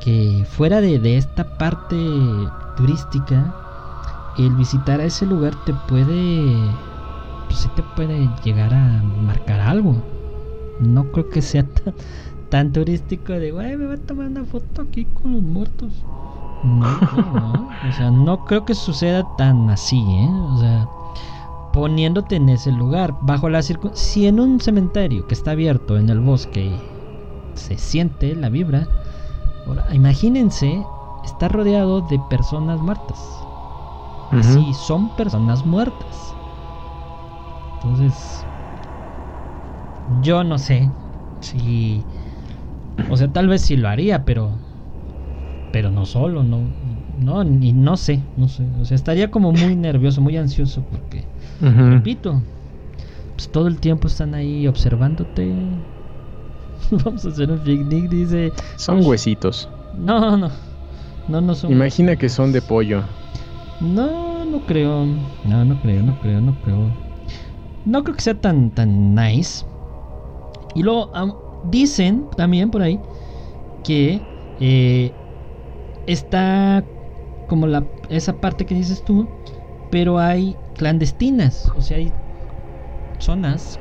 [0.01, 1.97] que fuera de, de esta parte
[2.77, 3.55] turística,
[4.39, 6.71] el visitar a ese lugar te puede,
[7.57, 9.97] sí te puede llegar a marcar algo.
[10.81, 11.65] No creo que sea
[12.51, 15.93] tan, turístico de, güey, me voy a tomar una foto aquí con los muertos.
[16.63, 17.01] No,
[17.35, 20.31] no, o sea, no creo que suceda tan así, ¿eh?
[20.31, 20.89] O sea,
[21.73, 26.09] poniéndote en ese lugar, bajo la circunstancia, si en un cementerio que está abierto en
[26.09, 26.73] el bosque
[27.55, 28.89] se siente la vibra,
[29.93, 30.83] imagínense
[31.25, 33.37] estar rodeado de personas muertas
[34.31, 36.35] Así son personas muertas.
[37.87, 38.45] Entonces,
[40.21, 40.91] yo no sé
[41.41, 42.03] si...
[43.11, 44.51] O sea, tal vez sí lo haría, pero...
[45.71, 46.69] Pero no solo, no...
[47.21, 48.65] No, ni no sé, no sé.
[48.81, 51.25] O sea, estaría como muy nervioso, muy ansioso porque,
[51.61, 52.43] repito,
[53.37, 55.55] pues todo el tiempo están ahí observándote.
[57.05, 58.53] Vamos a hacer un picnic, dice.
[58.77, 59.69] Son huesitos.
[59.97, 60.51] No, no,
[61.29, 61.71] no, no son.
[61.71, 63.05] Imagina que son de pollo.
[63.81, 65.07] No, no creo.
[65.45, 67.06] No, no creo, no creo, no creo.
[67.87, 69.65] No creo que sea tan, tan nice.
[70.75, 71.11] Y luego
[71.63, 73.01] dicen también por ahí
[73.85, 74.21] que
[74.59, 75.15] eh,
[76.07, 76.85] está
[77.47, 79.29] como la, esa parte que dices tú,
[79.89, 81.71] pero hay clandestinas.
[81.77, 82.13] O sea, hay
[83.21, 83.79] zonas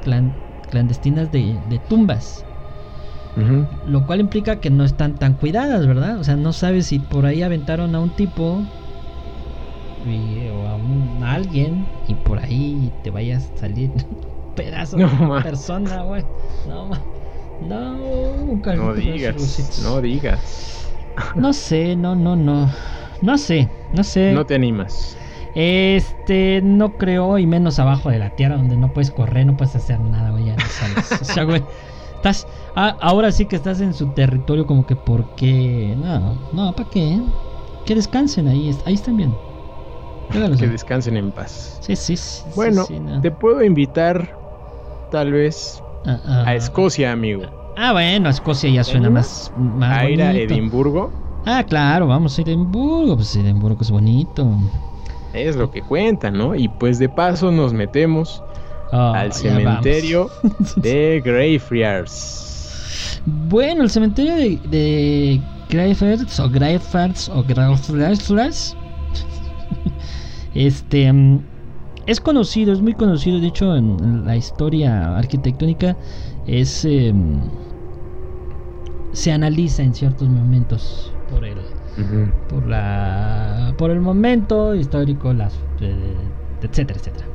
[0.69, 2.45] clandestinas de, tumbas.
[3.85, 6.19] Lo cual implica que no están tan cuidadas, ¿verdad?
[6.19, 8.63] O sea, no sabes si por ahí aventaron a un tipo
[10.05, 15.07] o a, un, alguien y por ahí te vayas a salir un pedazo de
[15.43, 16.23] persona, güey.
[16.67, 16.89] No,
[17.67, 17.97] no,
[18.75, 20.91] no digas, no digas.
[21.35, 22.69] No sé, no, no, no.
[23.21, 24.33] No sé, no sé.
[24.33, 25.17] No te animas.
[25.55, 29.75] Este, no creo, y menos abajo de la tierra donde no puedes correr, no puedes
[29.75, 31.21] hacer nada, güey, ya no sales.
[31.21, 31.63] o sea, güey,
[32.15, 36.89] estás, ah, ahora sí que estás en su territorio como que porque, no, no, ¿para
[36.89, 37.21] qué?
[37.85, 39.33] Que descansen ahí, ahí están bien.
[40.31, 41.77] Que descansen en paz.
[41.81, 42.85] Sí, sí, sí Bueno,
[43.21, 44.37] te puedo invitar,
[45.11, 47.43] tal vez, ah, ah, a Escocia, amigo.
[47.77, 51.11] Ah, bueno, Escocia ya suena más, más A ir a Edimburgo.
[51.45, 54.47] Ah, claro, vamos a Edimburgo, pues Edimburgo es bonito.
[55.33, 56.55] Es lo que cuenta, ¿no?
[56.55, 58.41] Y pues de paso nos metemos
[58.91, 60.29] ah, al cementerio
[60.77, 63.21] de Greyfriars.
[63.25, 68.75] Bueno, el cementerio de, de Greyfriars o Greyfriars o Greyfriars
[70.55, 71.39] este mm,
[72.07, 75.97] es conocido, es muy conocido, de hecho en, la historia arquitectónica
[76.47, 77.41] es em,
[79.11, 81.57] se analiza en ciertos momentos por el
[82.49, 86.15] por la por el momento histórico las eh,
[86.61, 87.25] etcétera etcétera.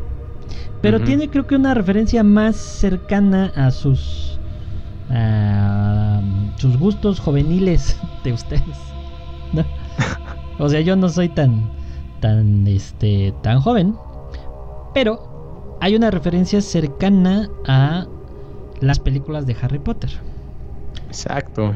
[0.83, 4.39] Pero tiene creo que una referencia más cercana a sus
[5.11, 6.23] a
[6.57, 8.79] sus gustos juveniles de ustedes
[10.59, 11.80] o sea yo no soy tan
[12.21, 13.95] tan este tan joven
[14.95, 18.07] pero hay una referencia cercana a
[18.81, 20.11] las películas de Harry Potter
[21.09, 21.75] exacto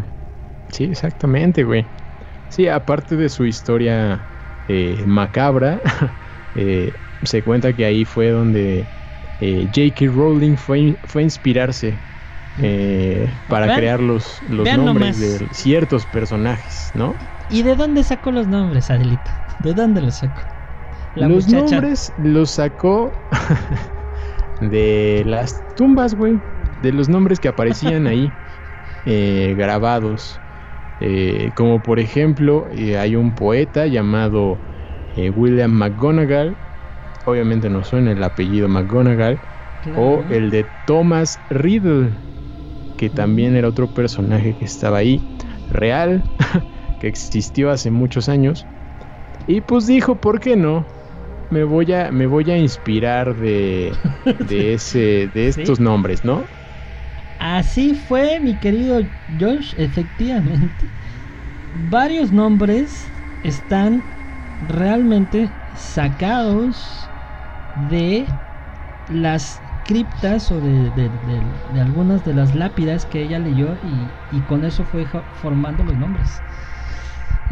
[0.71, 1.87] sí exactamente güey
[2.55, 4.29] Sí, aparte de su historia
[4.69, 5.81] eh, macabra,
[6.55, 8.87] eh, se cuenta que ahí fue donde
[9.41, 10.07] eh, J.K.
[10.13, 11.99] Rowling fue, fue a inspirarse
[13.49, 17.17] para crear los, los nombres de ciertos personajes, ¿no?
[17.49, 19.44] ¿Y de dónde sacó los nombres, Adelita?
[19.59, 20.43] ¿De dónde los sacó?
[21.15, 23.13] los nombres los sacó
[24.61, 26.41] de las tumbas, güey.
[26.81, 28.33] De los nombres que aparecían ahí
[29.05, 30.41] grabados.
[31.01, 34.59] Eh, como por ejemplo, eh, hay un poeta llamado
[35.17, 36.57] eh, William McGonagall,
[37.25, 39.41] obviamente no suena el apellido McGonagall,
[39.97, 42.13] o el de Thomas Riddle,
[42.97, 45.21] que también era otro personaje que estaba ahí,
[45.69, 46.23] real,
[47.01, 48.67] que existió hace muchos años.
[49.47, 50.87] Y pues dijo, ¿por qué no?
[51.51, 53.97] Me voy a, me voy a inspirar de,
[54.49, 56.47] de, ese, de estos nombres, ¿no?
[57.39, 59.03] Así fue, mi querido
[59.39, 60.87] Josh, efectivamente.
[61.75, 63.11] Varios nombres
[63.43, 64.03] están
[64.61, 67.11] realmente sacados
[67.75, 68.29] de
[69.09, 70.93] las criptas o de,
[71.79, 76.43] algunas de las lápidas que ella leyó y, con eso fue formando los nombres.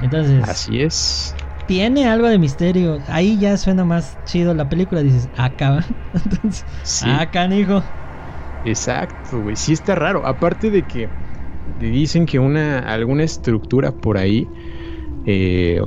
[0.00, 1.35] Entonces, así es.
[1.66, 2.98] Tiene algo de misterio.
[3.09, 5.03] Ahí ya suena más chido la película.
[5.03, 5.85] Dices, acá.
[6.12, 7.09] Entonces, sí.
[7.09, 7.83] acá, hijo.
[8.64, 9.57] Exacto, güey.
[9.57, 10.27] Sí está raro.
[10.27, 11.09] Aparte de que
[11.79, 14.46] dicen que una alguna estructura por ahí
[15.27, 15.81] eh,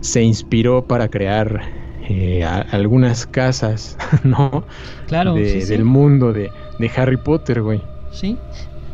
[0.00, 1.62] se inspiró para crear
[2.08, 4.64] eh, algunas casas, ¿no?
[5.06, 5.34] Claro.
[5.34, 6.50] Del mundo de,
[6.96, 7.80] Harry Potter, güey.
[8.10, 8.36] Sí.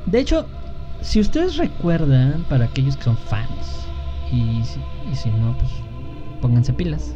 [0.06, 0.46] De hecho,
[1.00, 3.86] si ustedes recuerdan, para aquellos que son fans,
[4.30, 4.62] y,
[5.14, 5.70] si no, pues
[6.40, 7.14] pónganse pilas.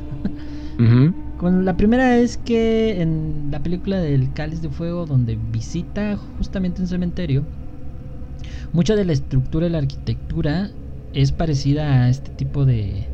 [1.38, 6.80] Con la primera es que en la película del Cáliz de Fuego, donde visita justamente
[6.80, 7.44] un cementerio,
[8.72, 10.70] mucha de la estructura de la arquitectura
[11.12, 13.06] es parecida a este tipo de,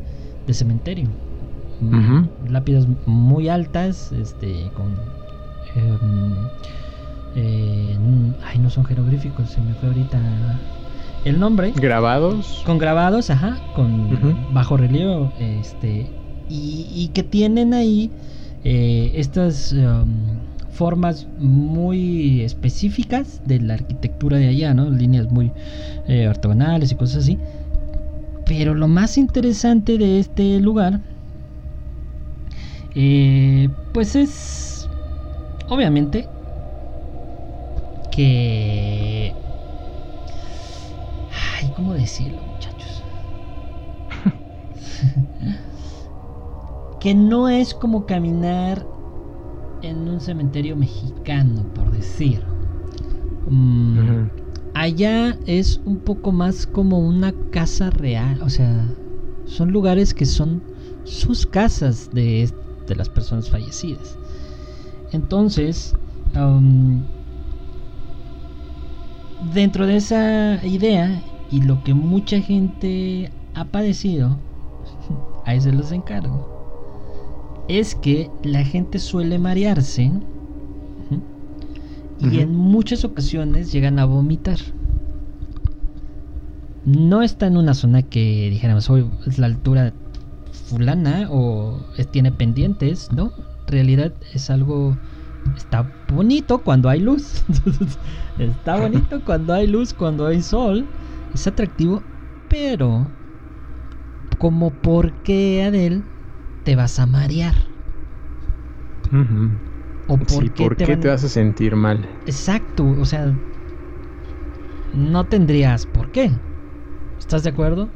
[0.51, 1.07] cementerio.
[2.49, 4.87] Lápidas muy altas, este, con...
[5.75, 6.33] Em,
[7.35, 7.97] eh,
[8.43, 10.19] ay, no son jeroglíficos, se me fue ahorita
[11.25, 11.73] el nombre.
[11.75, 12.63] Grabados.
[12.65, 14.09] Con grabados, ajá, con
[14.53, 16.09] bajo relieve, este,
[16.49, 18.09] y, que tienen ahí
[18.63, 20.07] eh, estas um,
[20.71, 24.89] formas muy específicas de la arquitectura de allá, ¿no?
[24.89, 25.51] Líneas muy
[26.07, 27.37] eh, ortogonales y cosas así.
[28.45, 31.01] Pero lo más interesante de este lugar,
[32.95, 34.89] eh, pues es,
[35.67, 36.27] obviamente,
[38.11, 39.33] que...
[41.59, 43.03] Ay, ¿cómo decirlo, muchachos?
[47.01, 48.87] que no es como caminar
[49.81, 52.41] en un cementerio mexicano, por decir.
[53.49, 54.29] Mm,
[54.73, 58.95] allá es un poco más como una casa real, o sea,
[59.45, 60.61] son lugares que son
[61.03, 62.49] sus casas de,
[62.87, 64.17] de las personas fallecidas.
[65.11, 65.93] Entonces,
[66.35, 67.03] um,
[69.41, 71.21] dentro de esa idea
[71.51, 74.37] y lo que mucha gente ha padecido,
[75.45, 80.11] ahí se los encargo, es que la gente suele marearse
[82.21, 84.57] y en muchas ocasiones llegan a vomitar.
[86.85, 89.93] No está en una zona que dijéramos, hoy es la altura
[90.51, 91.79] fulana o
[92.11, 93.31] tiene pendientes, ¿no?
[93.67, 94.97] En realidad es algo
[95.55, 97.43] está bonito cuando hay luz.
[98.39, 100.85] está bonito cuando hay luz, cuando hay sol.
[101.33, 102.03] Es atractivo,
[102.47, 103.07] pero
[104.37, 106.03] como por qué Adel
[106.63, 107.55] te vas a marear.
[110.07, 112.07] O por, qué, te, te, vas a sentir mal.
[112.25, 113.35] Exacto, o sea,
[114.93, 116.31] no tendrías por qué.
[117.19, 117.89] ¿Estás de acuerdo?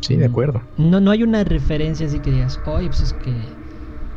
[0.00, 0.60] Sí, de acuerdo.
[0.76, 3.46] No, no hay una referencia así que digas, oye, pues es que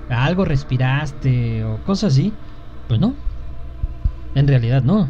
[0.10, 2.34] algo respiraste o cosas así.
[2.88, 3.14] Pues no.
[4.34, 5.08] En realidad no.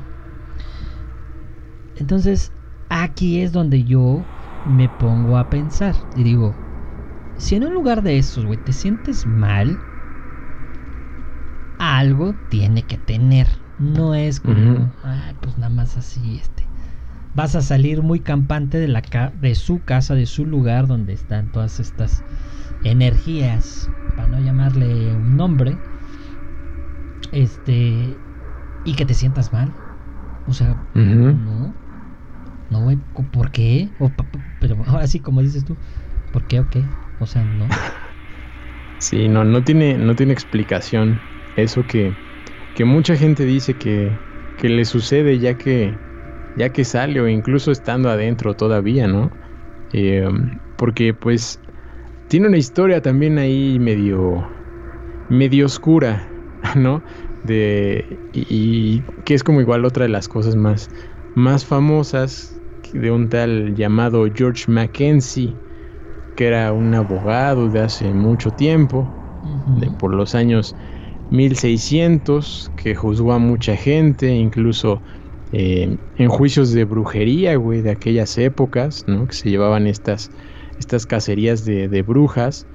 [1.96, 2.52] Entonces,
[2.90, 4.24] aquí es donde yo
[4.66, 6.54] me pongo a pensar y digo,
[7.38, 9.78] si en un lugar de esos, güey, te sientes mal,
[11.80, 13.48] algo tiene que tener.
[13.78, 14.90] No es como,
[15.42, 16.64] pues nada más así, este.
[17.36, 19.02] Vas a salir muy campante de, la
[19.42, 22.24] de su casa, de su lugar donde están todas estas
[22.84, 25.78] energías, para no llamarle un nombre,
[27.32, 28.22] este,
[28.86, 29.74] y que te sientas mal.
[30.48, 31.74] O sea, no,
[32.70, 32.98] no, güey,
[33.32, 33.90] ¿por qué?
[34.60, 35.78] pero ahora sí, como dices tú,
[36.32, 36.86] ¿por qué o qué?
[37.20, 37.68] O sea, no.
[38.98, 41.22] Sí, no, no tiene, no tiene explicación
[41.56, 42.16] eso que,
[42.74, 44.20] que mucha gente dice que,
[44.56, 46.00] que le sucede ya que,
[46.56, 49.32] ya que sale o incluso estando adentro todavía, ¿no?
[49.92, 50.28] Eh,
[50.76, 51.60] porque pues
[52.28, 54.48] tiene una historia también ahí medio,
[55.28, 56.34] medio oscura,
[56.76, 57.04] ¿no?
[57.44, 60.90] De, y, que es como igual otra de las cosas más,
[61.36, 62.55] más famosas
[62.94, 65.54] de un tal llamado George Mackenzie,
[66.36, 69.08] que era un abogado de hace mucho tiempo,
[69.80, 70.76] de, por los años
[71.30, 75.02] 1600, que juzgó a mucha gente, incluso
[75.52, 79.28] eh, en juicios de brujería, güey, de aquellas épocas, ¿no?
[79.28, 80.32] Que se llevaban estas,
[80.80, 82.68] estas cacerías de, brujas.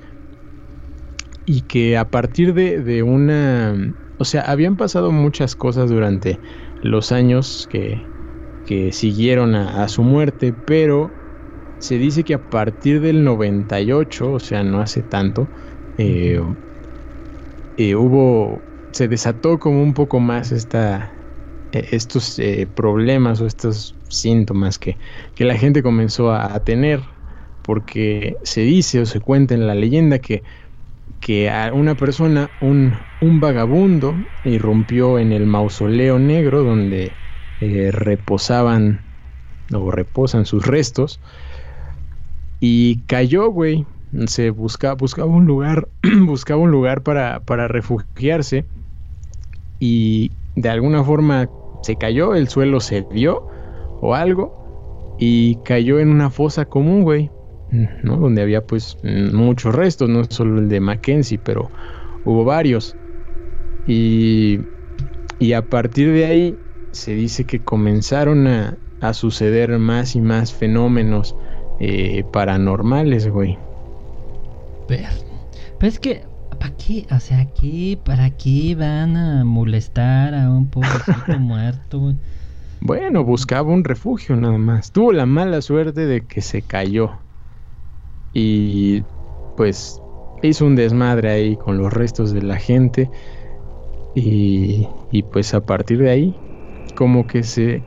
[1.46, 3.94] Y que a partir de, una...
[4.18, 6.38] O sea, habían pasado muchas cosas durante
[6.82, 8.09] los años que,
[8.70, 11.10] que siguieron a, su muerte, pero
[11.80, 15.48] se dice que a partir del 98, o sea, no hace tanto,
[15.98, 16.40] eh,
[17.76, 18.62] eh, hubo,
[18.92, 21.12] se desató como un poco más esta,
[21.72, 24.96] e, estos eh, problemas o estos síntomas que,
[25.34, 27.00] que la gente comenzó a, tener,
[27.62, 30.44] porque se dice o se cuenta en la leyenda que,
[31.18, 37.16] que a una persona, un, un vagabundo, irrumpió en el mausoleo negro donde
[37.60, 39.04] eh, reposaban
[39.72, 41.20] o reposan sus restos
[42.58, 43.86] y cayó, güey,
[44.26, 45.88] se buscaba, buscaba un lugar,
[46.26, 48.66] buscaba un lugar para, para refugiarse
[49.78, 51.48] y de alguna forma
[51.82, 53.46] se cayó, el suelo se dio
[54.00, 57.30] o algo y cayó en una fosa común, güey,
[58.02, 58.16] ¿no?
[58.16, 61.70] Donde había pues muchos restos, no solo el de Mackenzie, pero
[62.24, 62.96] hubo varios.
[63.86, 64.60] Y,
[65.38, 66.58] y a partir de ahí
[66.92, 71.34] se dice que comenzaron a, a suceder más y más fenómenos
[71.80, 73.58] eh, paranormales, güey.
[74.86, 75.08] Pero,
[75.80, 76.24] es que,
[76.58, 77.06] ¿para qué?
[77.10, 77.98] O sea, ¿qué?
[78.04, 82.14] ¿Para qué van a molestar a un pobrecito muerto?
[82.80, 84.92] Bueno, buscaba un refugio nada más.
[84.92, 87.12] Tuvo la mala suerte de que se cayó.
[88.34, 89.02] Y
[89.56, 90.00] pues
[90.42, 93.10] hizo un desmadre ahí con los restos de la gente.
[94.14, 96.36] Y, y pues a partir de ahí,
[96.92, 97.82] como que se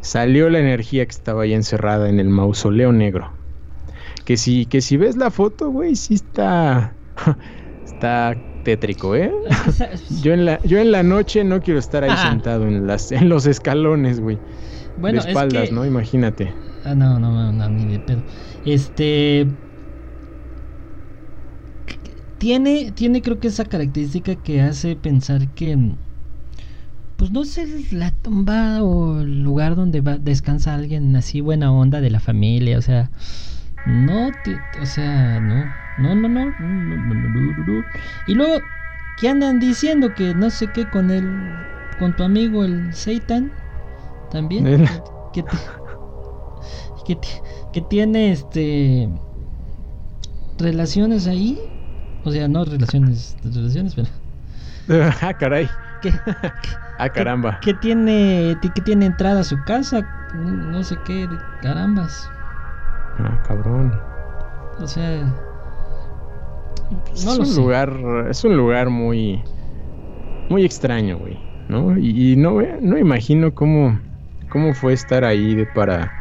[0.00, 3.32] salió la energía que estaba ahí encerrada en el mausoleo negro.
[4.24, 6.92] Que si, que si ves la foto, güey, sí está.
[7.84, 9.32] está tétrico, ¿eh?
[10.22, 13.28] yo, en la, yo en la noche no quiero estar ahí sentado en, las, en
[13.28, 14.38] los escalones, güey.
[14.98, 15.86] Bueno, de espaldas, ¿no?
[15.86, 16.52] Imagínate.
[16.84, 18.22] Ah, no, no, no, ni de pedo.
[18.64, 19.46] Este.
[22.38, 25.76] Tiene, tiene creo que esa característica que hace pensar que
[27.18, 32.00] pues no sé la tumba o el lugar donde va descansa alguien así buena onda
[32.00, 33.10] de la familia, o sea,
[33.86, 34.28] no,
[34.80, 35.64] o sea, no.
[35.98, 37.84] No, no, no.
[38.28, 38.60] Y luego,
[39.20, 40.14] ¿qué andan diciendo?
[40.14, 41.26] Que no sé qué con el.
[41.98, 43.50] Con tu amigo el Satan.
[44.30, 44.86] También.
[45.32, 45.44] Que,
[47.04, 47.18] que,
[47.72, 49.08] que, tiene este.
[50.58, 51.58] Relaciones ahí.
[52.24, 53.36] O sea, no relaciones.
[53.42, 54.08] Relaciones, pero.
[55.20, 55.68] ah, caray.
[56.00, 56.12] ¿Qué,
[56.98, 57.58] ah, caramba.
[57.60, 60.06] ¿Qué, tiene, qué tiene entrada a su casa?
[60.34, 61.28] No sé qué,
[61.62, 62.30] carambas.
[63.18, 63.92] Ah, cabrón.
[64.80, 65.26] O sea,
[67.12, 67.96] es un lugar,
[68.30, 69.42] es un lugar muy,
[70.48, 71.38] muy extraño, güey,
[71.68, 71.98] ¿no?
[71.98, 73.98] Y, no, no imagino cómo,
[74.50, 76.12] cómo fue estar ahí de para,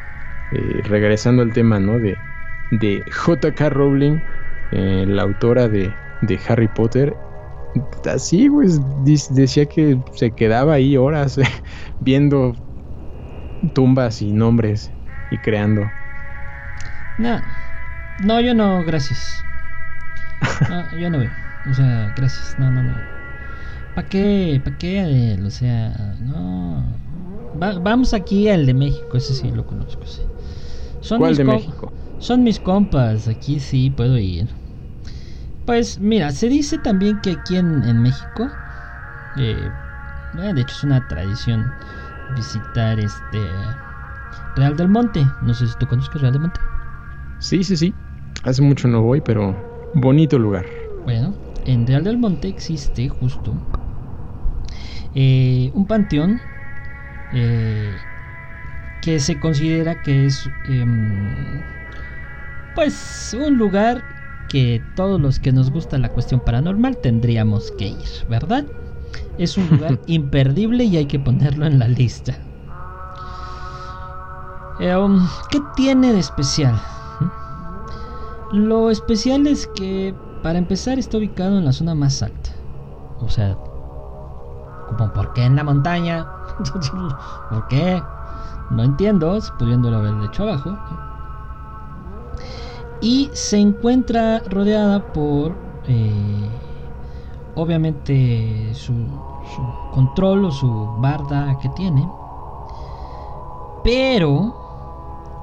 [0.51, 1.99] eh, regresando al tema, ¿no?
[1.99, 2.17] De,
[2.71, 3.69] de J.K.
[3.69, 4.19] Rowling,
[4.71, 7.15] eh, la autora de, de Harry Potter,
[8.05, 8.70] así, güey,
[9.03, 11.39] decía que se quedaba ahí horas
[11.99, 12.53] viendo
[13.74, 14.91] tumbas y nombres
[15.32, 15.89] y creando.
[17.18, 17.41] No,
[18.24, 19.43] no, yo no, gracias.
[20.70, 21.32] No, yo no veo.
[21.70, 22.57] O sea, gracias.
[22.59, 22.93] No, no, no.
[23.95, 24.61] ¿Para qué?
[24.63, 25.39] ¿Para qué?
[25.43, 26.84] O sea, no.
[27.55, 30.05] vamos aquí al de México, ese sí lo conozco.
[30.05, 30.22] Sí.
[31.01, 31.91] Son ¿Cuál de México?
[32.20, 34.47] Son mis compas, aquí sí puedo ir.
[35.68, 38.49] Pues mira, se dice también que aquí en, México,
[39.36, 39.70] eh,
[40.38, 41.74] eh, de hecho es una tradición
[42.38, 43.49] visitar este
[44.55, 45.28] Real del Monte.
[45.41, 46.61] No sé si tú conoces Real del Monte.
[47.39, 47.93] Sí, sí, sí.
[48.43, 49.57] Hace mucho no voy, pero
[49.93, 50.65] bonito lugar.
[51.03, 53.53] Bueno, en Real del Monte existe justo
[55.15, 56.39] eh, un panteón
[59.01, 61.61] que se considera que es em,
[62.74, 64.01] pues un lugar
[64.47, 68.65] que todos los que nos gusta la cuestión paranormal tendríamos que ir, ¿verdad?
[69.37, 72.37] Es un lugar imperdible y hay que ponerlo en la lista.
[74.79, 76.79] Eh, um, ¿Qué tiene de especial?
[78.51, 82.51] Lo especial es que, para empezar, está ubicado en la zona más alta.
[83.19, 83.57] O sea,
[84.87, 86.27] como ¿por qué en la montaña?
[87.49, 88.01] ¿Por qué?
[88.69, 90.77] No entiendo, pudiéndolo haber hecho abajo
[93.01, 95.55] y se encuentra rodeada por
[95.87, 96.49] eh,
[97.55, 98.93] obviamente su,
[99.93, 100.69] control o su
[100.99, 102.07] barda que tiene
[103.83, 104.53] pero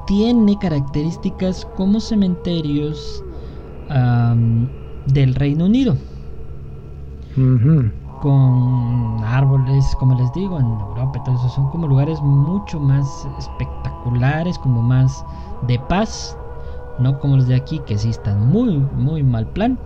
[0.06, 3.22] tiene características como cementerios
[5.06, 5.96] del Reino Unido.
[8.20, 14.82] Con árboles como les digo en Europa entonces son como lugares mucho más espectaculares como
[14.82, 15.24] más
[15.66, 16.36] de paz
[16.98, 19.78] no como los de aquí que sí están muy muy mal plan,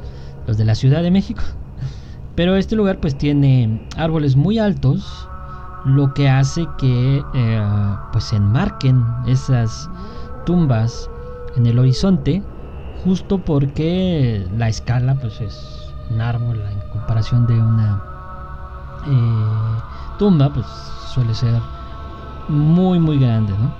[0.46, 1.42] los de la Ciudad de México.
[2.34, 5.28] Pero este lugar pues tiene árboles muy altos,
[5.84, 7.62] lo que hace que eh,
[8.12, 9.88] pues se enmarquen esas
[10.46, 11.10] tumbas
[11.56, 12.42] en el horizonte,
[13.04, 18.02] justo porque la escala pues es un árbol en comparación de una
[19.06, 20.66] eh, tumba pues
[21.12, 21.60] suele ser
[22.48, 23.72] muy muy grande, ¿no?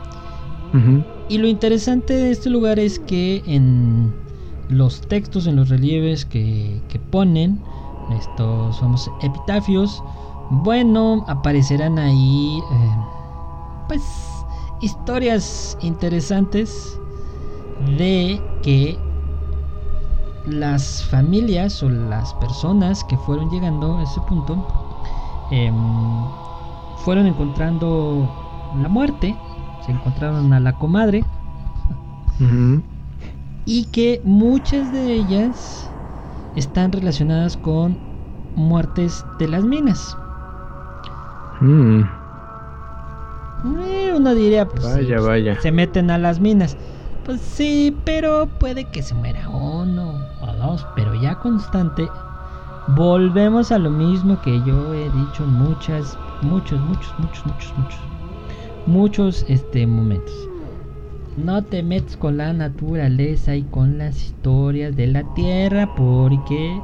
[1.29, 4.15] Y lo interesante de este lugar es que en
[4.71, 7.61] los textos, en los relieves que, ponen,
[8.19, 10.03] estos famosos epitafios,
[10.51, 12.97] bueno, aparecerán ahí, eh,
[13.89, 14.03] pues,
[14.81, 16.99] historias interesantes
[17.99, 18.99] de que
[20.47, 24.67] las familias o las personas que fueron llegando a ese punto
[25.51, 25.75] em,
[27.05, 28.27] fueron encontrando
[28.81, 29.37] la muerte
[29.93, 31.25] encontraron a la comadre
[33.65, 35.91] y que muchas de ellas
[36.57, 37.99] están relacionadas con
[38.55, 40.17] muertes de las minas.
[41.61, 42.03] Mm.
[43.83, 45.61] Eh, uno diría, pues vaya, vaya.
[45.61, 46.77] se meten a las minas.
[47.25, 52.09] Pues sí, pero puede que se muera uno o dos, pero ya constante.
[52.89, 58.18] Volvemos a lo mismo que yo he dicho muchas, muchos, muchos, muchos, muchos, muchos
[58.89, 60.35] muchos este, momentos.
[61.37, 66.81] No te metes con la naturaleza y con las historias de la tierra porque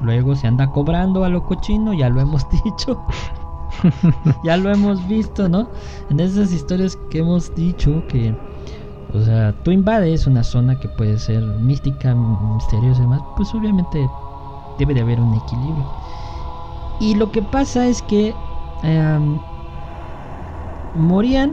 [0.00, 3.00] luego se anda cobrando a lo cochino, ya lo hemos dicho.
[4.44, 5.68] ya lo hemos visto, ¿no?
[6.10, 8.34] En esas historias que hemos dicho que,
[9.12, 14.08] o sea, tú invades una zona que puede ser mística, misteriosa y demás, pues obviamente
[14.78, 15.86] debe de haber un equilibrio.
[16.98, 18.34] Y lo que pasa es que
[18.82, 19.38] em,
[20.96, 21.52] morían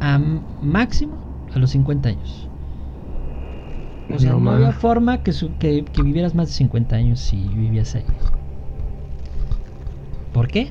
[0.00, 0.18] a
[0.62, 1.14] máximo
[1.54, 2.48] a los 50 años.
[4.12, 8.04] O sea, no, había forma que, que, vivieras más de 50 años si vivías ahí.
[10.32, 10.70] ¿Por qué?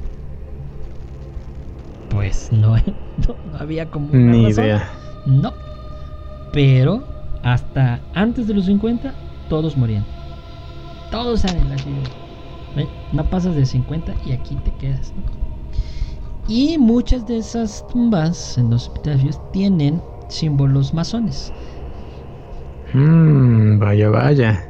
[2.10, 4.90] Pues no, no, había como Ni idea.
[5.26, 5.54] No.
[6.52, 7.04] Pero
[7.44, 9.14] hasta antes de los 50
[9.48, 10.06] todos morían.
[11.12, 11.90] Todos salen así.
[13.14, 15.14] No pasas de 50 y aquí te quedas.
[16.50, 21.54] Y muchas de esas tumbas en los epitafios tienen símbolos masones.
[22.92, 24.66] Mmm, vaya, vaya.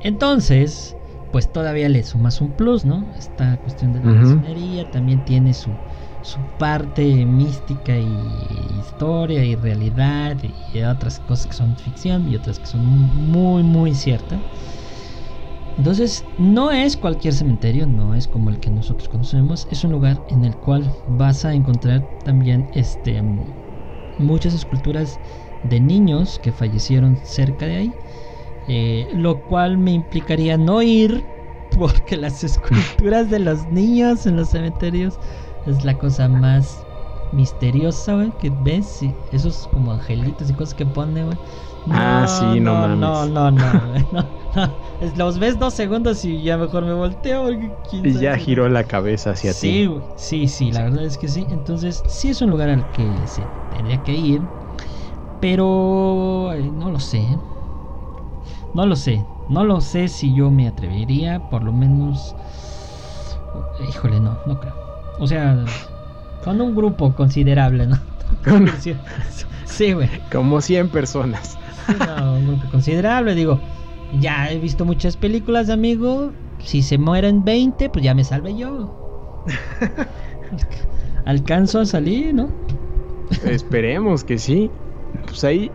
[0.00, 0.96] Entonces,
[1.30, 3.06] pues todavía le sumas un plus, ¿no?
[3.18, 5.76] Esta cuestión de la masonería también tiene su,
[6.22, 12.58] su parte mística y historia y realidad y otras cosas que son ficción y otras
[12.58, 14.40] que son muy muy ciertas.
[15.76, 20.24] Entonces, no es cualquier cementerio, no es como el que nosotros conocemos, es un lugar
[20.28, 23.22] en el cual vas a encontrar también este
[24.16, 25.20] muchas esculturas
[25.62, 27.98] de niños que fallecieron cerca de ahí,
[28.66, 31.30] eh, lo cual me implicaría no ir
[31.70, 35.20] porque las esculturas de los niños en los cementerios
[35.64, 36.86] es la cosa más
[37.30, 41.38] misteriosa, güey, que ves, esos como angelitos y cosas que pone, güey.
[41.90, 44.28] Ah, sí, no, no No, no, no,
[45.16, 47.50] Los ves dos segundos y ya mejor me volteo.
[47.52, 49.58] Y ya giró la cabeza hacia ti.
[49.58, 51.46] Sí, sí, sí, la verdad es que sí.
[51.50, 54.42] Entonces, sí es un lugar al que se tendría que ir.
[55.40, 57.38] Pero no lo sé.
[58.72, 59.24] No lo sé.
[59.48, 61.40] No lo sé si yo me atrevería.
[61.50, 62.34] Por lo menos.
[63.88, 64.74] Híjole, no, no creo.
[65.18, 65.64] O sea,
[66.44, 67.98] con un grupo considerable, ¿no?
[69.66, 70.08] sí, güey.
[70.30, 71.58] Como 100 personas.
[71.88, 73.60] No, un grupo considerable, digo.
[74.20, 76.32] Ya he visto muchas películas, amigo.
[76.58, 79.44] Si se mueren 20, pues ya me salve yo.
[81.24, 82.48] Alcanzo a salir, ¿no?
[83.44, 84.70] Esperemos que sí.
[85.26, 85.70] Pues ahí,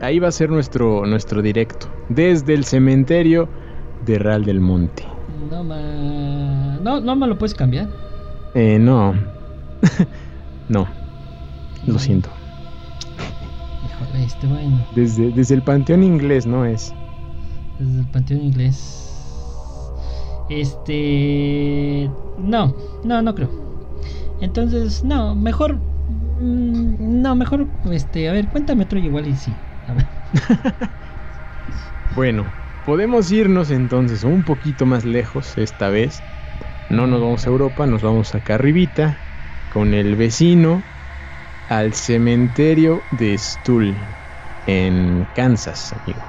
[0.00, 1.86] ahí va a ser nuestro, nuestro directo.
[2.08, 3.48] Desde el cementerio
[4.04, 5.04] de Real del Monte.
[5.50, 6.78] No, ma...
[6.82, 7.88] no, no me lo puedes cambiar.
[8.54, 9.14] Eh, no.
[10.68, 10.86] no.
[11.86, 12.30] Lo siento.
[14.14, 14.86] Este bueno.
[14.94, 16.94] Desde, desde el panteón inglés, ¿no es?
[17.78, 19.04] Desde el panteón inglés.
[20.50, 22.10] Este.
[22.38, 23.50] No, no, no creo.
[24.40, 25.76] Entonces, no, mejor.
[26.40, 27.66] Mm, no, mejor.
[27.90, 29.52] Este, a ver, cuéntame otro igual y sí.
[29.88, 30.06] A ver.
[32.14, 32.52] bueno,
[32.84, 36.22] podemos irnos entonces un poquito más lejos esta vez.
[36.88, 39.20] No nos vamos a Europa, nos vamos acá arribita
[39.70, 40.84] con el vecino
[41.68, 43.96] al cementerio de Stull
[44.66, 46.24] en Kansas, amigo.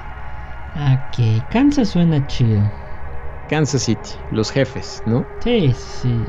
[1.10, 2.70] Que Kansas suena chido.
[3.48, 5.26] Kansas City, los jefes, ¿no?
[5.40, 6.26] Sí, sí.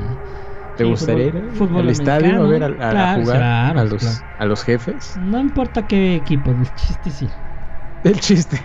[0.76, 5.16] ¿Te gustaría ir al estadio a ver a, jugar a, los, a los jefes?
[5.16, 7.30] No importa qué equipo, el chiste sí.
[8.04, 8.60] El chiste.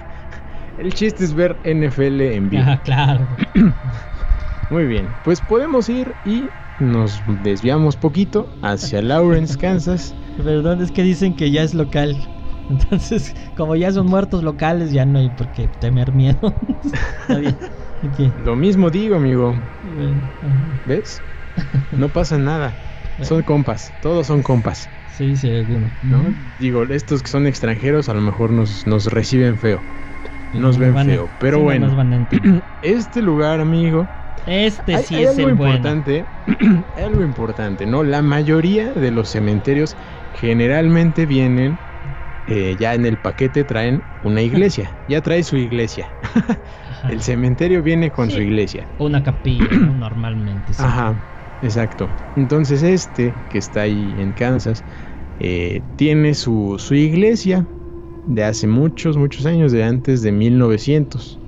[0.78, 2.64] El chiste es ver NFL en vivo.
[2.66, 3.28] Ah, claro.
[4.70, 10.16] Muy bien, pues podemos ir y nos desviamos poquito hacia Lawrence, Kansas.
[10.38, 12.16] Perdón, es que dicen que ya es local.
[12.70, 16.56] Entonces, como ya son muertos locales, ya no hay por qué temer miedo.
[18.44, 19.56] Lo mismo digo, amigo.
[20.86, 21.22] ¿Ves?
[21.92, 22.76] No pasa nada.
[23.22, 24.90] Son compas, todos son compas.
[25.08, 25.92] Sí, sí, alguno.
[26.02, 26.34] ¿No?
[26.58, 29.82] Digo, estos que son extranjeros a lo mejor nos, nos reciben feo.
[30.54, 31.30] Nos ven feo.
[31.40, 31.96] Pero bueno,
[32.82, 34.08] este lugar, amigo.
[34.46, 36.26] Este sí es algo el importante,
[36.98, 38.04] hay algo importante, ¿no?
[38.04, 39.96] La mayoría de los cementerios
[40.34, 41.80] generalmente vienen
[42.46, 46.10] eh, ya en el paquete traen una iglesia, ya trae su iglesia.
[47.10, 48.88] el cementerio viene con su iglesia.
[48.98, 50.74] Una capilla, normalmente.
[50.78, 51.16] Ajá,
[51.62, 52.10] exacto.
[52.36, 54.84] Entonces este, que está ahí en Kansas,
[55.40, 57.66] eh, tiene su, su iglesia
[58.26, 61.40] de hace muchos, muchos años, de antes de 1900.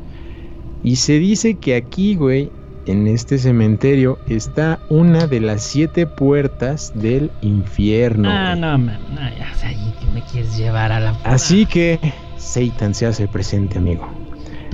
[0.83, 2.51] Y se dice que aquí, güey,
[2.85, 8.29] en este cementerio está una de las siete puertas del infierno.
[8.29, 9.71] Ah, no, no, ya, o sea,
[10.13, 11.11] me quieres llevar a la.
[11.23, 11.99] Así que
[12.37, 14.07] Satan se hace presente, amigo.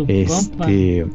[0.07, 1.05] este.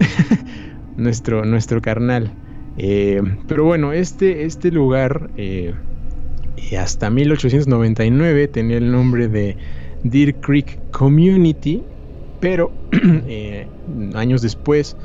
[0.96, 2.32] nuestro, nuestro carnal.
[2.76, 5.74] Eh, pero bueno, este, este lugar, eh,
[6.78, 9.56] hasta 1899, tenía el nombre de
[10.04, 11.82] Deer Creek Community,
[12.40, 13.66] pero eh,
[14.14, 14.96] años después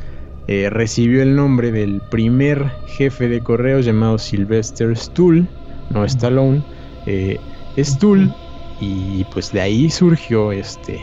[0.47, 5.47] eh, recibió el nombre del primer jefe de correos llamado Sylvester Stull,
[5.89, 6.63] no Stallone,
[7.07, 7.39] eh,
[7.77, 8.31] Stull,
[8.79, 10.99] y pues de ahí surgió este,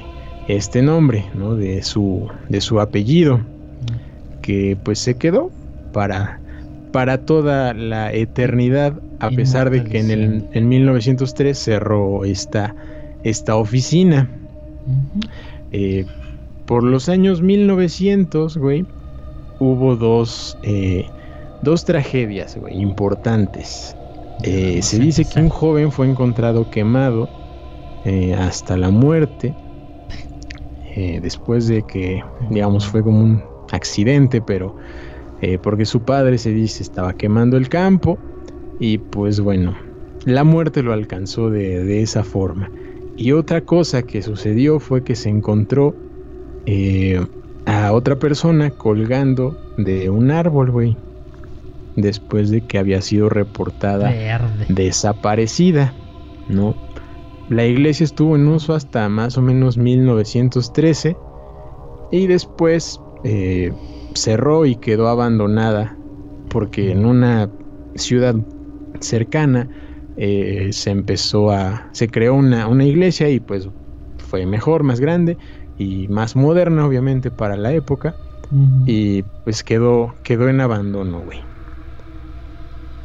[0.47, 1.57] este nombre, ¿no?
[1.57, 3.40] De su, de su apellido,
[4.43, 5.51] que pues se quedó
[5.93, 6.40] para,
[6.93, 12.74] para toda la eternidad, a pesar de que en, el, en 1903 cerró esta,
[13.24, 14.28] esta oficina.
[15.72, 16.07] Eh,
[16.66, 18.86] por los años 1900, güey,
[19.62, 21.06] hubo dos, eh,
[21.62, 23.96] dos tragedias importantes.
[24.42, 27.28] Eh, se dice que un joven fue encontrado quemado
[28.04, 29.54] eh, hasta la muerte,
[31.22, 34.76] después de que, digamos, fue como un accidente, pero
[35.62, 38.18] porque su padre se dice estaba quemando el campo
[38.78, 39.74] y pues bueno,
[40.26, 42.70] la muerte lo alcanzó de, de esa forma.
[43.16, 45.94] Y otra cosa que sucedió fue que se encontró
[47.66, 50.96] a otra persona colgando de un árbol, güey.
[51.96, 54.10] Después de que había sido reportada
[54.68, 55.94] desaparecida,
[56.48, 56.74] ¿no?
[57.50, 61.16] La iglesia estuvo en uso hasta más o menos 1913
[62.10, 63.72] y después eh,
[64.14, 65.98] cerró y quedó abandonada
[66.48, 67.50] porque en una
[67.94, 68.36] ciudad
[69.00, 69.68] cercana
[70.16, 73.68] eh, se empezó a se creó una, una iglesia y pues
[74.18, 75.36] fue mejor más grande
[75.77, 78.18] y más moderna obviamente para la época
[78.85, 81.49] y pues quedó quedó en abandono güey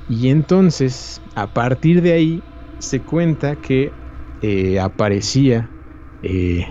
[0.08, 2.46] y entonces a partir de ahí
[2.80, 3.98] se cuenta que
[4.42, 5.76] eh, aparecía
[6.22, 6.66] eh,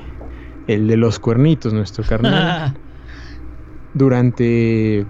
[0.67, 2.57] el de los cuernitos nuestro carnal
[3.93, 5.07] durante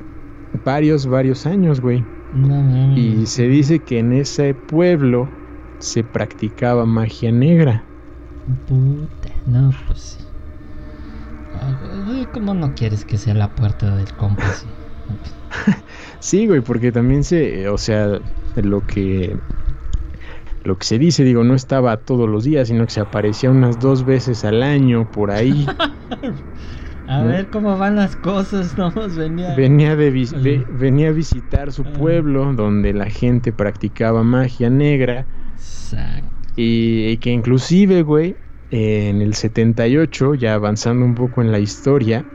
[0.52, 2.06] varios, varios años, güey.
[2.94, 5.34] y se dice que en ese pueblo
[5.78, 7.90] se practicaba magia negra.
[8.66, 10.18] Puta, no, pues
[12.32, 14.44] ¿Cómo no quieres que sea la puerta del compa?
[16.20, 18.20] sí, güey, porque también se, o sea,
[18.56, 19.36] lo que
[20.64, 23.78] lo que se dice, digo, no estaba todos los días, sino que se aparecía unas
[23.78, 25.64] dos veces al año por ahí.
[27.08, 28.74] A ver cómo van las cosas,
[29.16, 29.54] venía.
[29.54, 31.92] Venía, de venía a visitar su ah.
[31.92, 35.24] pueblo donde la gente practicaba magia negra.
[35.54, 36.28] Exacto.
[36.56, 38.34] Y, que inclusive, güey,
[38.70, 42.26] en el 78, ya avanzando un poco en la historia,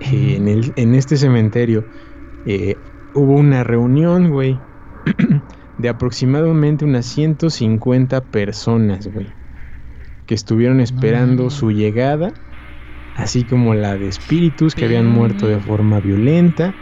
[0.00, 1.86] en, el, en este cementerio
[2.44, 2.78] eh,
[3.14, 4.60] hubo una reunión, güey,
[5.78, 9.32] de aproximadamente unas 150 personas, güey,
[10.26, 12.32] que estuvieron esperando su llegada
[13.16, 16.74] así como la de espíritus que habían muerto de forma violenta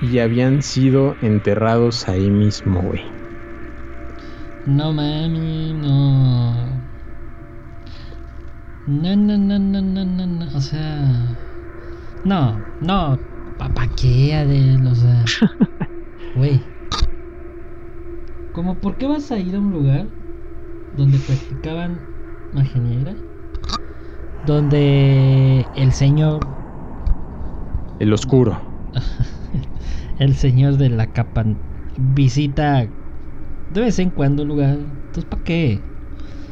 [0.00, 3.02] y habían sido enterrados ahí mismo, güey.
[4.66, 6.91] No mami, no.
[8.84, 10.46] No, no, no, no, no, no, no.
[10.56, 11.38] O sea.
[12.24, 13.20] No, no.
[13.56, 14.86] ¿Para qué, Adel?
[14.86, 15.24] O sea.
[16.34, 16.60] Güey.
[18.52, 20.08] ¿Cómo por qué vas a ir a un lugar
[20.92, 22.00] donde practicaban
[22.52, 22.80] magia
[24.44, 26.40] donde el señor...
[27.98, 28.60] El oscuro.
[30.18, 31.44] el señor de la capa
[31.96, 32.88] visita
[33.70, 34.70] de vez en cuando lugar.
[34.70, 35.80] Entonces, ¿para qué?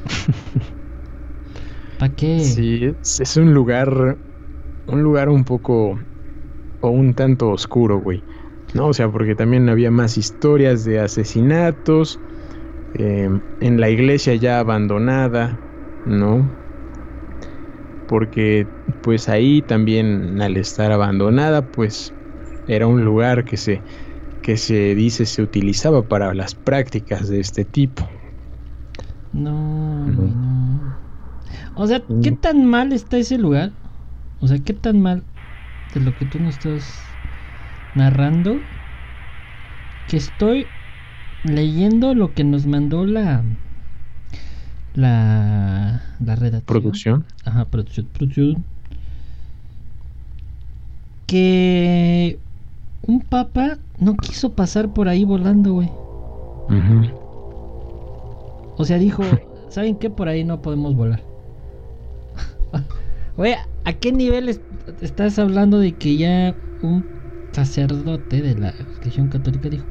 [2.00, 2.40] ¿Para qué?
[2.40, 4.18] Sí, es, un lugar,
[4.86, 6.00] un lugar un poco
[6.80, 8.24] o un tanto oscuro, güey.
[8.74, 12.18] No, o sea, porque también había más historias de asesinatos
[12.94, 13.28] eh,
[13.60, 15.60] en la iglesia ya abandonada,
[16.04, 16.50] ¿no?
[18.10, 18.66] porque
[19.02, 22.12] pues ahí también al estar abandonada pues
[22.66, 23.84] era un lugar que se
[24.42, 28.08] que se dice se utilizaba para las prácticas de este tipo.
[29.32, 30.49] No, no.
[31.76, 33.72] O sea, ¿qué tan mal está ese lugar?
[34.40, 35.22] O sea, ¿qué tan mal
[35.94, 37.04] de lo que tú nos estás
[37.94, 38.60] narrando?
[40.06, 40.66] Que estoy
[41.44, 43.44] leyendo lo que nos mandó la
[44.94, 46.82] la, la redacción.
[46.82, 47.24] Producción.
[47.44, 48.64] Ajá, producción, producción.
[51.26, 52.38] Que
[53.06, 55.90] un papa no quiso pasar por ahí volando, güey.
[58.76, 59.22] O sea, dijo,
[59.68, 60.10] ¿saben qué?
[60.10, 61.29] Por ahí no podemos volar.
[63.36, 63.54] Güey,
[63.84, 64.60] ¿a qué nivel
[65.00, 67.04] estás hablando de que ya un
[67.52, 69.86] sacerdote de la religión católica dijo,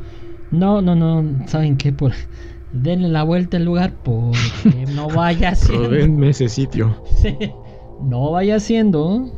[0.52, 1.92] no, no, no, ¿saben qué?
[1.94, 2.14] Por
[2.74, 6.26] denle la vuelta al lugar porque no vaya siendo.
[6.26, 7.04] ese sitio.
[8.02, 9.32] no vaya siendo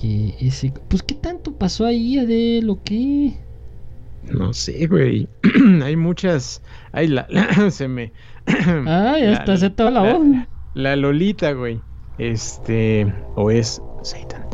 [0.00, 0.72] que ese.
[0.88, 3.38] Pues, ¿qué tanto pasó ahí, Adel, o qué?
[4.22, 5.28] No sé, güey.
[5.82, 6.62] hay muchas.
[6.92, 7.26] Ay, la,
[7.70, 8.12] se me.
[8.46, 10.26] ah, ya está, se toda la, voz.
[10.74, 11.80] La Lolita, güey.
[12.18, 13.12] Este.
[13.34, 14.46] O es Satan.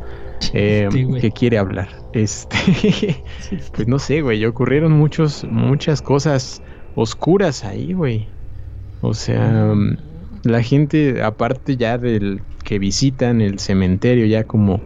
[0.53, 0.89] Eh,
[1.21, 1.89] que quiere hablar.
[2.13, 3.23] Este.
[3.73, 4.45] pues no sé, güey.
[4.45, 6.63] Ocurrieron muchos, muchas cosas
[6.95, 8.29] oscuras ahí, güey.
[9.01, 9.75] O sea,
[10.45, 14.81] la gente, aparte ya del que visitan el cementerio, ya como...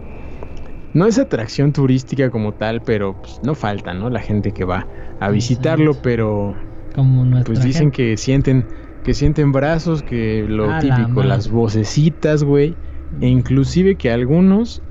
[0.95, 4.09] No es atracción turística como tal, pero pues, no falta, ¿no?
[4.09, 4.87] La gente que va
[5.21, 6.57] a visitarlo, pero...
[6.95, 8.65] Como pues dicen que sienten
[9.07, 12.75] que sienten brazos, que lo típico, las vocecitas, güey.
[13.21, 14.83] E inclusive que algunos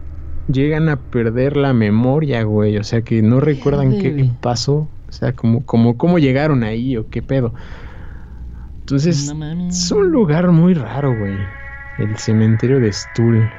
[0.48, 2.78] llegan a perder la memoria, güey.
[2.78, 4.88] O sea, que no recuerdan qué pasó.
[5.10, 7.54] O sea, como, como cómo llegaron ahí o qué pedo.
[8.80, 9.36] Entonces,
[9.68, 11.36] es un lugar muy raro, güey.
[11.98, 13.52] El cementerio de Stuhl.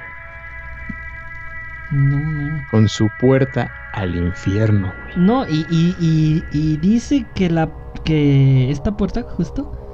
[1.90, 5.26] No, Con su puerta al infierno, güey.
[5.26, 7.68] No, y, y, y, dice que la
[8.04, 9.85] que esta puerta, justo,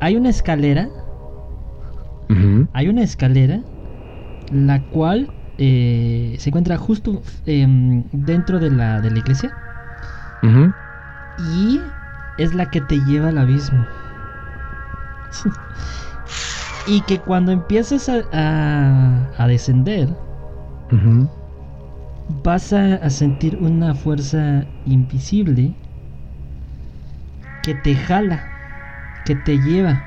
[0.00, 0.88] hay una escalera.
[2.72, 3.60] Hay una escalera,
[4.50, 9.56] la cual eh, se encuentra justo em, dentro de la, de la iglesia.
[11.38, 11.80] Y
[12.38, 13.86] es la que te lleva al abismo.
[16.86, 18.22] y que cuando empiezas a,
[19.36, 20.08] a, descender,
[22.42, 25.74] vas a, sentir una fuerza invisible
[27.62, 28.44] que te jala,
[29.26, 30.00] que te lleva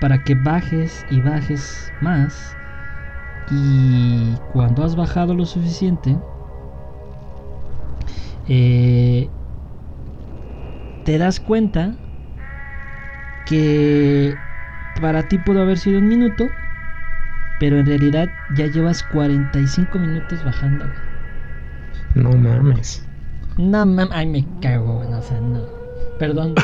[0.00, 2.56] para que bajes y bajes más.
[3.50, 6.16] Y cuando has bajado lo suficiente,
[8.48, 9.28] eh,
[11.04, 11.94] te das cuenta
[13.44, 14.36] que
[15.00, 16.48] para ti pudo haber sido un minuto,
[17.58, 20.86] pero en realidad ya llevas 45 minutos bajando,
[22.14, 23.04] No mames.
[23.58, 25.81] No mames, ay me cago, o sea, no.
[26.18, 26.54] Perdón,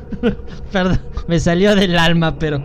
[0.72, 2.62] perdón, me salió del alma, pero,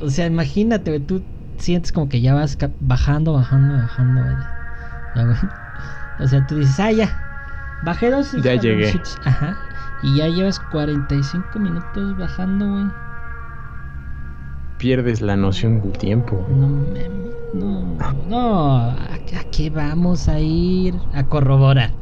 [0.00, 1.22] o sea, imagínate, tú
[1.58, 4.22] sientes como que ya vas bajando, bajando, bajando,
[6.18, 8.32] O sea, tú dices, ah, ya, bajé dos.
[8.42, 9.00] Ya llegué.
[9.24, 9.56] Ajá.
[10.02, 12.86] Y ya llevas 45 minutos bajando, güey.
[14.78, 16.44] Pierdes la noción del tiempo.
[16.50, 16.84] No,
[17.54, 17.96] no,
[18.28, 18.76] no.
[18.90, 19.18] ¿A,
[19.52, 20.94] qué vamos a ir?
[21.14, 21.92] A corroborar.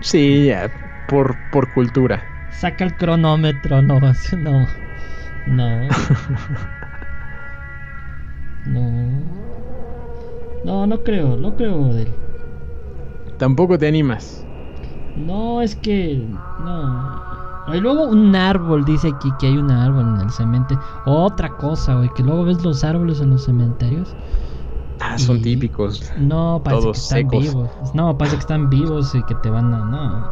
[0.00, 0.70] Sí, ya,
[1.06, 2.22] por, por cultura.
[2.50, 4.00] Saca el cronómetro, no,
[4.38, 4.66] no.
[5.46, 5.88] No.
[8.66, 9.46] no.
[10.64, 12.08] No, no creo, no creo de
[13.38, 14.44] Tampoco te animas.
[15.14, 16.26] No, es que.
[16.64, 17.22] No.
[17.74, 20.82] Y luego un árbol, dice aquí que hay un árbol en el cementerio.
[21.04, 24.16] Otra cosa, güey, que luego ves los árboles en los cementerios.
[25.00, 26.12] Ah, son típicos.
[26.16, 27.70] No, parece que están vivos.
[27.94, 29.84] No, parece que están vivos y que te van a.
[29.84, 30.30] No.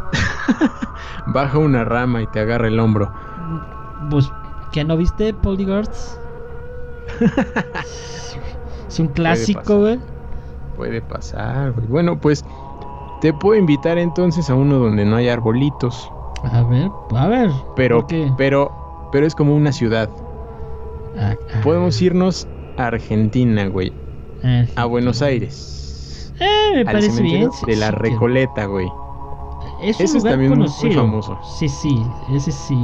[1.33, 3.13] Baja una rama y te agarra el hombro.
[4.11, 4.31] Pues,
[4.73, 6.19] ¿qué no viste, Polygirls?
[8.89, 9.99] es un clásico, güey.
[10.77, 11.87] Puede pasar, güey.
[11.87, 12.45] Bueno, pues
[13.21, 16.11] te puedo invitar entonces a uno donde no hay arbolitos.
[16.43, 17.51] A ver, a ver.
[17.77, 18.07] Pero,
[18.37, 20.11] pero, pero es como una ciudad.
[21.19, 21.61] Ah, ah.
[21.63, 23.93] Podemos irnos a Argentina, güey.
[24.45, 26.33] Ah, a Buenos Aires.
[26.39, 27.51] Eh, me parece bien.
[27.67, 28.87] de la Recoleta, güey.
[29.83, 31.39] Es ese es también muy famoso.
[31.59, 32.77] Sí, sí, ese sí.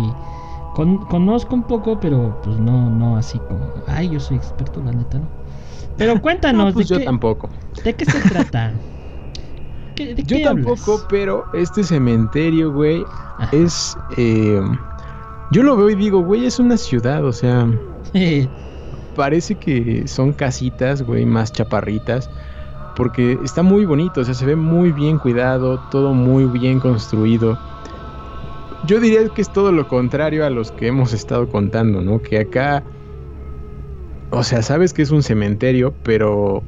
[0.74, 3.60] conozco un poco, pero pues no, no así como.
[3.86, 5.28] Ay, yo soy experto, la neta, ¿no?
[5.96, 6.72] Pero cuéntanos.
[6.72, 7.50] pues yo tampoco.
[7.84, 8.72] ¿De qué se trata?
[10.26, 13.04] Yo tampoco, pero este cementerio, güey,
[13.52, 13.98] es...
[14.16, 14.62] Eh,
[15.52, 17.68] yo lo veo y digo, güey, es una ciudad, o sea...
[19.14, 22.30] parece que son casitas, güey, más chaparritas.
[22.96, 27.58] Porque está muy bonito, o sea, se ve muy bien cuidado, todo muy bien construido.
[28.86, 32.20] Yo diría que es todo lo contrario a los que hemos estado contando, ¿no?
[32.20, 32.82] Que acá...
[34.32, 36.62] O sea, sabes que es un cementerio, pero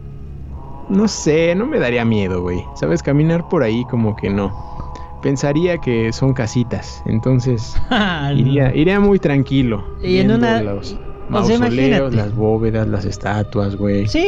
[0.88, 2.64] no sé, no me daría miedo, güey.
[2.74, 3.02] ¿Sabes?
[3.02, 4.52] Caminar por ahí como que no.
[5.22, 7.76] Pensaría que son casitas, entonces
[8.34, 9.84] iría, iría muy tranquilo.
[10.02, 10.62] Y en una...
[11.32, 14.06] Los mausoleos, las bóvedas, las estatuas, güey.
[14.08, 14.26] Sí,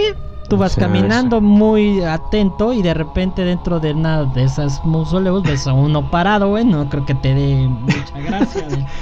[0.48, 5.66] tú vas caminando muy atento y de repente dentro de una de esas mausoleos ves
[5.66, 6.64] a uno parado, güey.
[6.64, 8.84] No creo que te dé mucha gracia, güey.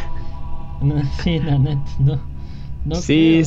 [0.83, 2.19] No, sí, no, no,
[2.85, 2.97] no.
[2.97, 3.41] sí,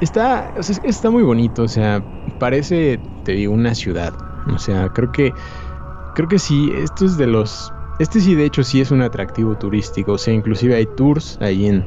[0.00, 0.50] está,
[0.82, 2.02] está muy bonito, o sea,
[2.38, 4.14] parece, te digo, una ciudad.
[4.54, 5.32] O sea, creo que,
[6.14, 9.56] creo que sí, esto es de los, este sí de hecho sí es un atractivo
[9.56, 11.84] turístico, o sea, inclusive hay tours ahí en,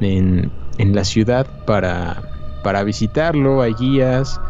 [0.00, 2.22] en, en la ciudad para,
[2.62, 4.40] para visitarlo, hay guías,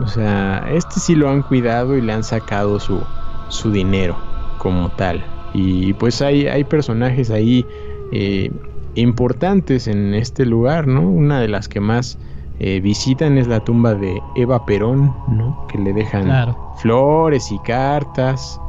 [0.00, 3.00] o sea, este sí lo han cuidado y le han sacado su,
[3.48, 4.16] su dinero
[4.58, 5.24] como tal.
[5.52, 7.64] Y pues hay, hay personajes ahí
[8.10, 8.50] eh,
[8.94, 11.02] importantes en este lugar, ¿no?
[11.02, 12.18] Una de las que más
[12.58, 15.66] eh, visitan es la tumba de Eva Perón, ¿no?
[15.68, 18.60] Que le dejan flores y cartas.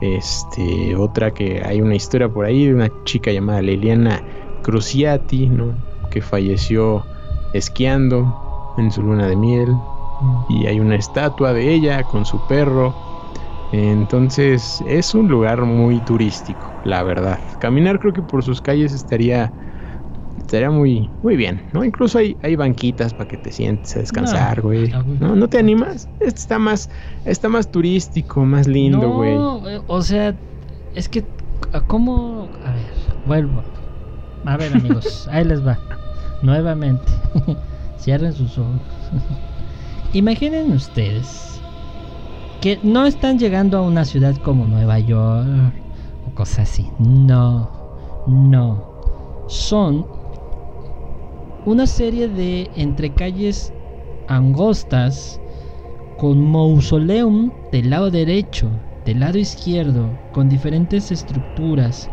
[0.00, 4.20] Este, otra que hay una historia por ahí de una chica llamada Liliana
[4.62, 5.74] Cruciati, ¿no?
[6.12, 7.04] Que falleció
[7.54, 9.74] esquiando en su luna de miel.
[10.48, 12.94] Y hay una estatua de ella con su perro.
[13.72, 17.38] Entonces es un lugar muy turístico, la verdad.
[17.58, 19.52] Caminar creo que por sus calles estaría
[20.38, 21.84] estaría muy, muy bien, ¿no?
[21.84, 24.92] Incluso hay, hay banquitas para que te sientes a descansar, güey.
[25.20, 26.08] No, no, te animas?
[26.20, 26.90] Este está más,
[27.24, 29.34] está más turístico, más lindo, güey.
[29.34, 30.36] No, eh, o sea,
[30.94, 31.24] es que,
[31.86, 32.50] ¿cómo?
[32.64, 32.84] A ver,
[33.26, 33.62] vuelvo.
[34.44, 35.78] A ver, amigos, ahí les va.
[36.42, 37.12] Nuevamente.
[37.98, 38.80] Cierren sus ojos.
[40.12, 41.62] Imaginen ustedes
[42.60, 45.74] que no están llegando a una ciudad como Nueva York
[46.26, 46.88] o cosas así.
[46.98, 47.70] No,
[48.26, 48.84] no.
[49.48, 50.06] Son
[51.64, 53.72] una serie de entre calles
[54.28, 55.40] angostas
[56.18, 58.70] con mausoleum del lado derecho,
[59.04, 62.10] del lado izquierdo, con diferentes estructuras,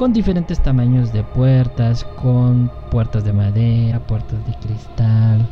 [0.00, 5.46] con diferentes tamaños de puertas, con puertas de madera, puertas de cristal,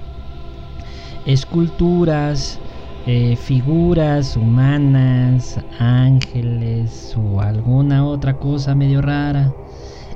[1.27, 2.59] esculturas,
[3.05, 9.53] eh, figuras humanas, ángeles o alguna otra cosa medio rara.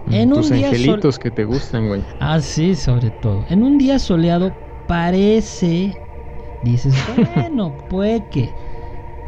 [0.06, 2.02] Mm, en Tus un día angelitos que te gustan, güey.
[2.18, 3.44] Ah, sí, sobre todo.
[3.50, 4.54] En un día soleado
[4.86, 6.00] parece,
[6.62, 6.94] dices,
[7.34, 8.54] bueno, puede que.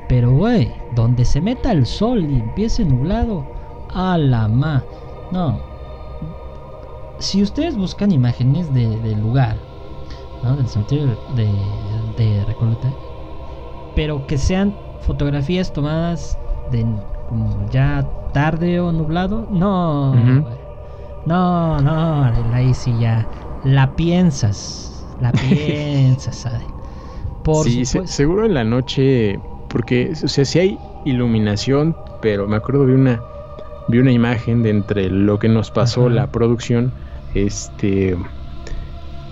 [0.06, 3.53] Pero, güey, donde se meta el sol y empiece nublado,
[3.94, 4.84] a la ma.
[5.30, 5.60] No.
[7.18, 9.56] Si ustedes buscan imágenes del lugar,
[10.42, 10.56] ¿no?
[10.56, 11.54] Del cementerio de,
[12.16, 12.92] de Recoleta,
[13.94, 16.36] pero que sean fotografías tomadas
[16.70, 16.84] de
[17.28, 20.14] como ya tarde o nublado, no.
[21.24, 23.28] No, no, ahí sí ya
[23.62, 26.64] la piensas, la piensas, ¿sabes?
[27.42, 29.38] Por sí, seguro en la noche,
[29.68, 33.22] porque, o sea, si hay iluminación, pero me acuerdo de una,
[33.88, 36.92] vi una imagen de entre lo que nos pasó la producción,
[37.34, 38.16] este,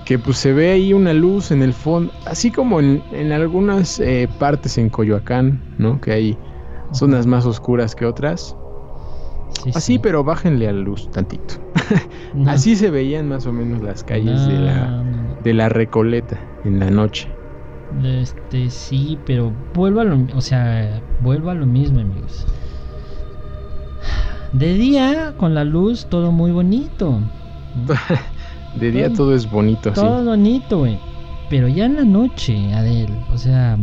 [0.05, 4.29] que pues se ve ahí una luz en el fondo, así como en, algunas eh,
[4.39, 6.01] partes en Coyoacán, ¿no?
[6.01, 6.39] Que hay
[6.93, 8.57] zonas más oscuras que otras.
[9.75, 11.55] así, pero bájenle a la luz tantito.
[12.47, 15.03] así se veían más o menos las calles de la
[15.43, 17.29] de la Recoleta en la noche.
[18.03, 22.47] Este sí, pero vuelvo a lo, o sea, vuelvo a lo mismo, amigos.
[24.53, 27.19] De día con la luz todo muy bonito.
[28.79, 30.99] De día todo, es bonito, todo bonito, güey.
[31.51, 33.77] Pero ya en la noche, Adel, o sea.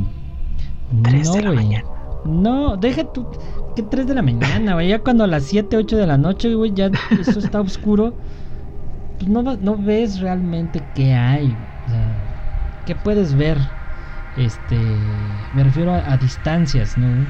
[0.92, 1.86] no, de la mañana.
[2.26, 3.28] No, deja tú.
[3.76, 4.90] Que 3 de la mañana, güey.
[4.90, 6.90] Ya cuando a las 7, 8 de la noche, güey, ya
[7.20, 8.16] eso está oscuro.
[9.18, 11.56] Pues no, no ves realmente qué hay.
[11.86, 13.58] O sea, ¿qué puedes ver?
[14.36, 14.78] Este.
[15.54, 17.28] Me refiero a, distancias, ¿no?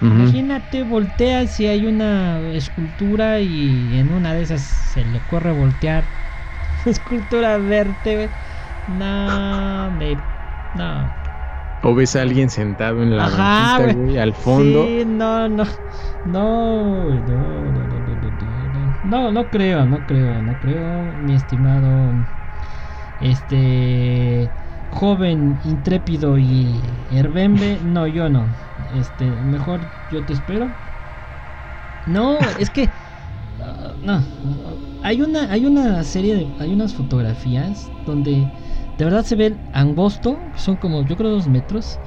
[0.00, 6.08] Imagínate, volteas si hay una escultura y en una de esas se le corre voltear
[6.84, 8.30] escultura verte,
[8.86, 10.18] No, me.
[10.74, 11.12] No.
[11.82, 14.84] O ves a alguien sentado en la Ajá, güey, al fondo.
[14.84, 15.64] Sí, no, no.
[16.24, 22.14] No, no, no, no, no, no, no creo, no creo, no creo, mi estimado.
[23.20, 24.50] Este.
[24.90, 27.78] Joven, intrépido y herbembe.
[27.82, 28.48] No, yo no.
[28.90, 30.74] Este, mejor yo te espero.
[32.06, 32.90] No, es que.
[34.02, 34.22] no
[35.02, 38.50] hay una, hay una serie de, hay unas fotografías donde
[38.96, 42.00] de verdad se ve angosto, son como yo creo dos metros.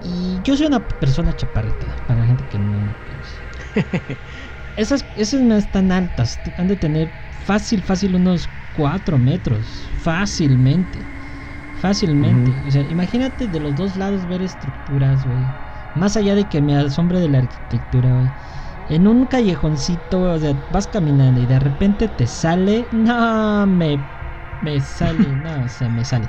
[0.00, 2.94] Y yo soy una persona chaparrita, para la gente que no
[4.76, 11.08] esas, esas no están altas, han de tener fácil, fácil unos cuatro metros, fácilmente,
[11.72, 12.62] fácilmente.
[12.66, 15.54] O sea, imagínate de los dos lados ver estructuras, güey.
[15.94, 18.32] Más allá de que me asombre de la arquitectura, güey
[18.88, 24.08] en un callejoncito, o sea, vas caminando y de repente te sale, no, me,
[24.60, 26.28] me sale, no, o sea, me sale.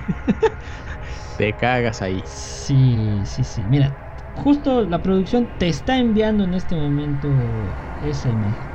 [1.38, 2.24] te cagas ahí.
[2.26, 3.66] Sí, sí, sí.
[3.66, 3.98] Mira,
[4.36, 8.70] justo la producción te está enviando en este momento esa imagen.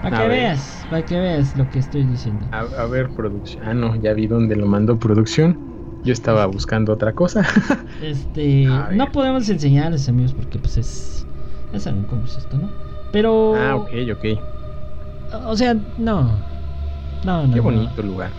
[0.00, 2.46] Para que veas, para que veas lo que estoy diciendo.
[2.50, 3.66] A, ver, producción.
[3.66, 5.60] Ah, no, ya vi dónde lo mandó producción.
[6.04, 7.46] Yo estaba buscando otra cosa.
[8.02, 11.26] este, no podemos enseñarles, amigos, porque pues es...
[11.72, 12.68] Ya saben cómo es esto, ¿no?
[13.10, 13.54] Pero.
[13.56, 14.40] Ah, ok, ok.
[15.46, 16.38] O sea, no.
[17.24, 17.54] No, no.
[17.54, 18.30] Qué bonito lugar.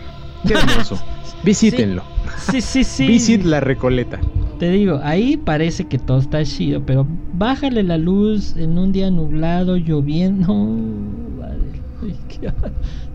[0.46, 0.98] Qué hermoso.
[1.42, 2.02] Visítenlo.
[2.36, 3.06] Sí, sí, sí.
[3.06, 4.20] Visit la Recoleta.
[4.58, 9.10] Te digo, ahí parece que todo está chido, pero bájale la luz en un día
[9.10, 10.46] nublado, lloviendo.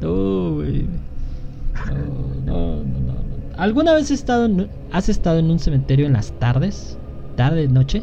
[0.01, 0.09] No.
[0.09, 0.63] No.
[1.85, 1.93] No,
[2.45, 3.00] no, no, no,
[3.61, 4.49] ¿Alguna vez has estado,
[4.91, 6.97] has estado en un cementerio en las tardes?
[7.35, 8.01] ¿Tarde, noche?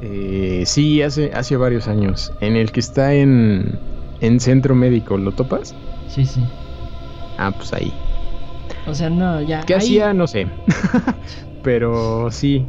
[0.00, 2.32] Eh, sí, hace, hace varios años.
[2.40, 3.78] En el que está en,
[4.22, 5.74] en centro médico, ¿lo topas?
[6.08, 6.40] Sí, sí.
[7.36, 7.92] Ah, pues ahí.
[8.86, 9.60] O sea, no, ya.
[9.60, 10.14] ¿Qué hacía?
[10.14, 10.46] No sé.
[11.62, 12.64] Pero sí.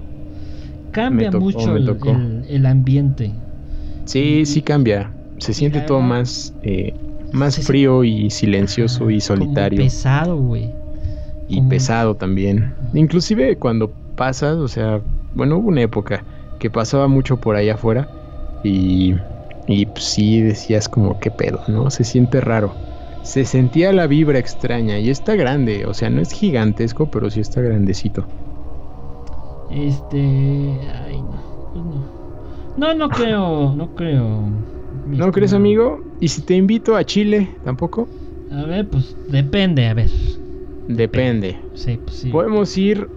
[0.92, 3.32] Cambia mucho el, ambiente.
[4.04, 5.10] Sí, sí cambia.
[5.38, 6.94] Se siente todo más, eh,
[7.32, 9.82] más frío y silencioso y solitario.
[9.82, 10.81] pesado, güey.
[11.52, 12.74] Y pesado también.
[12.94, 15.02] Inclusive cuando pasas, o sea,
[15.36, 16.24] bueno, hubo una época
[16.60, 18.08] que pasaba mucho por allá afuera
[18.64, 19.16] y,
[19.68, 21.90] y pues, sí decías como qué pedo, ¿no?
[21.90, 22.74] Se siente raro.
[23.24, 27.42] Se sentía la vibra extraña y está grande, o sea, no es gigantesco, pero sí
[27.42, 28.26] está grandecito.
[29.70, 32.96] Este, ay, no, pues no.
[32.96, 34.50] No, creo, no creo.
[35.06, 36.00] ¿No crees, amigo?
[36.20, 38.08] ¿Y si te invito a Chile, tampoco?
[38.52, 40.10] A ver, pues depende, a ver.
[40.96, 41.58] Depende.
[41.74, 42.30] Sí, pues sí.
[42.30, 43.10] Podemos ir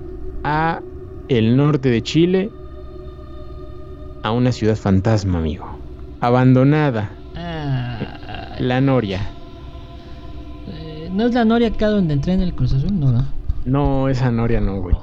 [0.42, 0.82] a
[1.28, 2.50] el norte de Chile
[4.22, 5.66] a una ciudad fantasma, amigo.
[6.20, 7.12] Abandonada.
[7.36, 9.20] Ah, la Noria.
[10.68, 12.98] Eh, ¿No es la Noria acá donde entré en el Cruz Azul?
[12.98, 13.24] No, no.
[13.64, 14.96] No, esa Noria no, güey.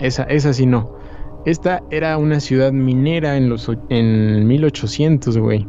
[0.00, 0.96] Esa, esa sí no.
[1.44, 5.66] Esta era una ciudad minera en los en 1800, güey.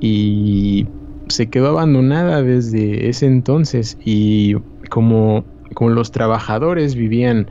[0.00, 0.86] Y
[1.28, 4.56] se quedó abandonada desde ese entonces y
[4.92, 7.50] como, como los trabajadores vivían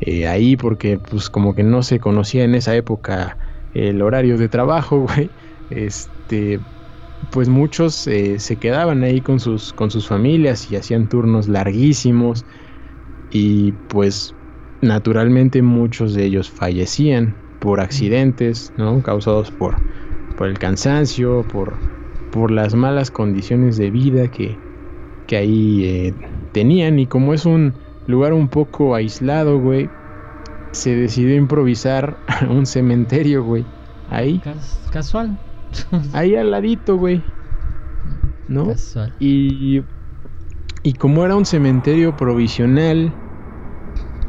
[0.00, 3.38] eh, ahí porque pues como que no se conocía en esa época
[3.72, 5.32] el horario de trabajo, güey,
[5.68, 6.60] este,
[7.30, 12.46] pues muchos eh, se quedaban ahí con sus, con sus familias y hacían turnos larguísimos
[13.30, 14.36] y pues
[14.80, 19.02] naturalmente muchos de ellos fallecían por accidentes, ¿no?
[19.02, 19.84] Causados por,
[20.34, 21.84] por el cansancio, por,
[22.30, 24.60] por las malas condiciones de vida que,
[25.26, 26.14] que ahí eh,
[26.52, 27.74] tenían y como es un
[28.06, 29.90] lugar un poco aislado, güey,
[30.72, 33.64] se decidió improvisar un cementerio, güey.
[34.08, 34.40] Ahí.
[34.90, 35.38] casual.
[36.12, 37.24] ahí al ladito, güey.
[38.48, 38.68] ¿No?
[38.68, 39.14] Casual.
[39.18, 39.80] Y,
[40.82, 43.12] y como era un cementerio provisional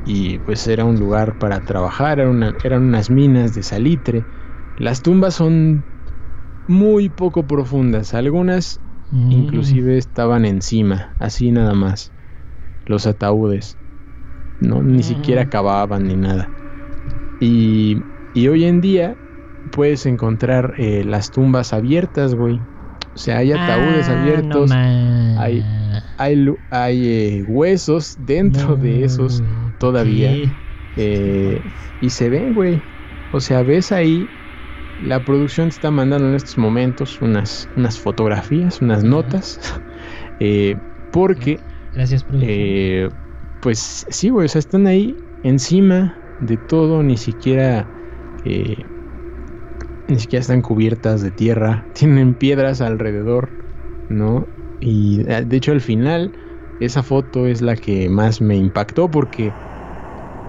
[0.06, 4.26] y pues era un lugar para trabajar, eran unas minas de salitre,
[4.78, 5.84] las tumbas son
[6.68, 8.80] muy poco profundas, algunas
[9.14, 9.32] mm.
[9.32, 12.12] inclusive estaban encima, así nada más,
[12.86, 13.78] los ataúdes.
[14.64, 14.82] ¿no?
[14.82, 16.52] Ni siquiera acababan ni nada.
[17.40, 18.02] Y,
[18.34, 19.18] y hoy en día
[19.72, 22.60] puedes encontrar eh, las tumbas abiertas, güey.
[23.16, 25.64] O sea, hay ataúdes ah, abiertos, hay,
[26.18, 29.44] hay, hay eh, huesos dentro de esos
[29.78, 30.34] todavía.
[30.96, 31.62] Eh,
[32.00, 32.82] y se ven, güey.
[33.32, 34.30] O sea, ves ahí,
[34.98, 39.60] la producción te está mandando en estos momentos unas, unas fotografías, unas notas,
[41.12, 41.66] porque...
[41.94, 42.26] Gracias,
[43.60, 47.92] pues sí, güey, o sea, están ahí encima de todo, ni siquiera,
[48.44, 48.90] eh,
[50.08, 53.56] ni siquiera están cubiertas de tierra, tienen piedras alrededor,
[54.08, 54.50] ¿no?
[54.80, 56.38] Y eh, de hecho al final,
[56.80, 59.58] esa foto es la que más me impactó porque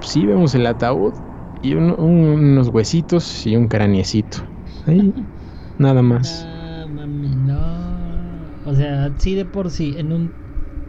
[0.01, 1.16] sí vemos el ataúd
[1.65, 4.39] y unos huesitos y un craniecito.
[4.87, 5.15] Ahí,
[5.79, 6.47] nada más.
[6.47, 8.61] Ah, mami, no.
[8.65, 10.33] O sea, sí de por sí, en un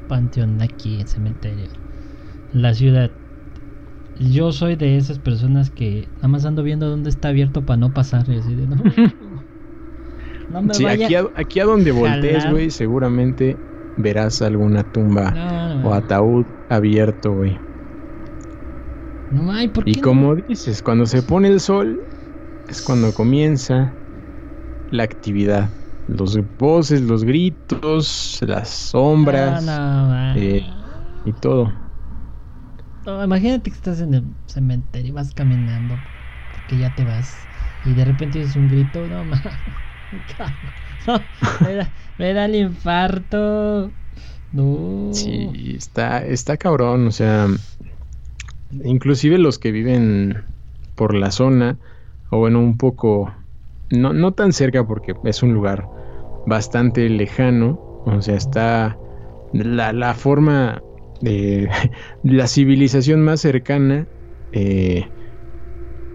[0.07, 1.69] panteón aquí, en cementerio
[2.51, 3.11] la ciudad.
[4.15, 7.93] Yo soy de esas personas que nada más ando viendo dónde está abierto para no
[7.93, 8.21] pasar.
[8.31, 8.75] así de, no,
[10.49, 13.59] no sí, aquí, a, aquí a donde voltees, güey, seguramente
[13.95, 15.33] verás alguna tumba
[15.81, 17.59] o ataúd abierto, güey.
[19.35, 21.99] No hay, ¿por qué Y como dices, cuando se pone el sol
[22.67, 23.97] es cuando comienza
[24.89, 25.69] la actividad.
[26.07, 29.65] Los voces, los gritos, las sombras
[30.35, 30.65] eh,
[31.25, 31.71] y todo
[33.23, 36.01] imagínate que estás en el cementerio y vas caminando
[36.51, 37.47] porque ya te vas
[37.83, 39.59] y de repente es un grito, no mames.
[42.17, 43.93] me, da, el infarto.
[44.51, 45.11] No.
[45.13, 47.47] Sí, está, está cabrón, o sea,
[48.83, 50.43] inclusive los que viven
[50.95, 51.77] por la zona,
[52.29, 53.33] o bueno, un poco,
[53.91, 55.87] no, no tan cerca porque es un lugar
[56.45, 58.97] bastante lejano, o sea, está
[59.53, 60.81] la, la forma
[61.21, 61.69] de
[62.23, 64.07] la civilización más cercana
[64.51, 65.05] eh,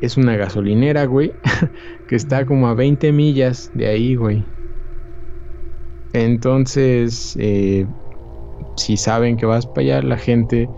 [0.00, 1.32] es una gasolinera, güey,
[2.08, 4.44] que está como a 20 millas de ahí, güey.
[6.12, 7.86] Entonces, eh,
[8.76, 10.68] si saben que vas para allá, la gente,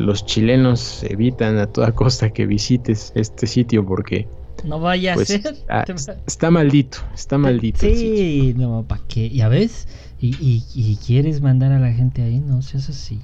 [0.00, 4.26] los chilenos evitan a toda costa que visites este sitio porque...
[4.64, 5.56] No vaya a pues, ser.
[6.26, 7.80] Está, maldito, está maldito.
[7.80, 9.30] Sí, no, ¿para qué?
[9.30, 9.88] ¿Ya ves?
[10.20, 13.20] Y, quieres mandar a la gente ahí, no seas así.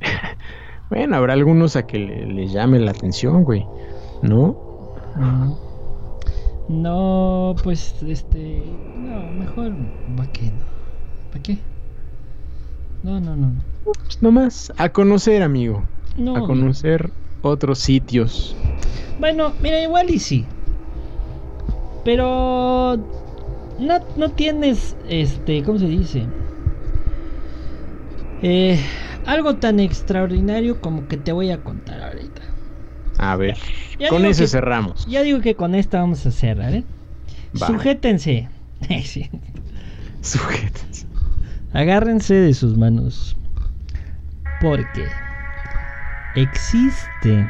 [0.90, 3.66] bueno, habrá algunos a que les llame la atención, güey.
[4.22, 4.56] ¿No?
[6.68, 7.56] No.
[7.64, 8.62] pues este.
[8.96, 9.72] No, mejor.
[10.16, 10.52] ¿Para qué?
[11.32, 11.58] ¿Para qué?
[13.02, 13.73] No, no, no.
[13.84, 15.84] Pues nomás a conocer, amigo.
[16.16, 17.10] No, a conocer
[17.42, 18.56] otros sitios.
[19.18, 20.46] Bueno, mira, igual y sí.
[22.04, 22.96] Pero
[23.78, 26.26] no, no tienes, este, ¿cómo se dice?
[28.42, 28.78] Eh,
[29.26, 32.42] algo tan extraordinario como que te voy a contar ahorita.
[33.18, 33.56] A ver,
[34.10, 35.06] con ese cerramos.
[35.06, 36.84] Ya digo que con esta vamos a cerrar, ¿eh?
[37.54, 38.48] Sujétense.
[40.20, 41.06] Sujétense.
[41.72, 43.36] Agárrense de sus manos.
[44.64, 45.06] Porque
[46.34, 47.46] existe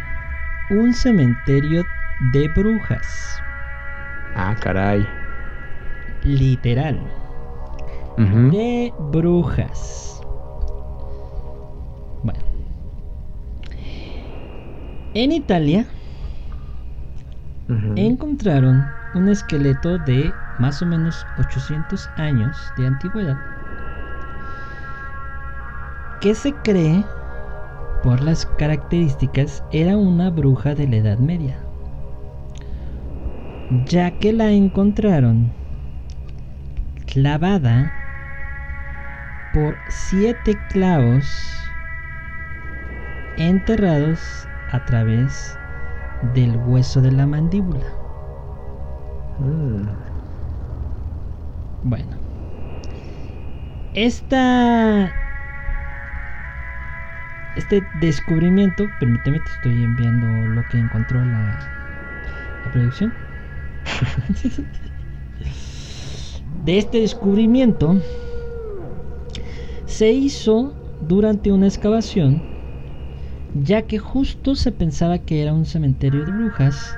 [0.68, 1.86] un cementerio
[2.32, 3.40] de brujas.
[4.34, 5.06] Ah, caray
[6.24, 6.98] literal
[8.16, 10.20] de brujas.
[12.24, 12.40] Bueno.
[15.14, 15.86] En Italia
[17.94, 18.84] encontraron
[19.14, 23.53] un esqueleto de más o menos 800 años de antigüedad
[26.20, 27.04] que se cree
[28.02, 31.56] por las características era una bruja de la Edad Media,
[33.86, 35.52] ya que la encontraron
[37.06, 37.92] clavada
[39.54, 41.26] por siete clavos
[43.38, 44.20] enterrados
[44.72, 45.56] a través
[46.34, 47.86] del hueso de la mandíbula.
[49.38, 49.86] Mm.
[51.84, 52.16] Bueno,
[53.94, 55.12] esta
[57.56, 61.58] este descubrimiento, permíteme, te estoy enviando lo que encontró la,
[62.72, 63.12] producción.
[66.64, 68.00] de este descubrimiento
[69.86, 72.42] se hizo durante una excavación,
[73.62, 76.96] ya que justo se pensaba que era un cementerio de brujas,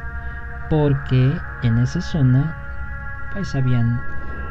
[0.71, 2.57] porque en esa zona
[3.33, 4.01] pues habían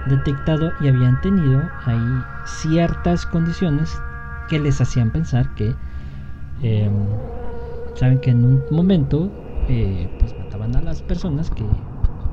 [0.07, 3.98] detectado y habían tenido ahí ciertas condiciones
[4.48, 5.76] que les hacían pensar que
[6.61, 6.91] Em,
[7.95, 9.30] saben que en un momento
[9.68, 11.64] eh, pues mataban a las personas que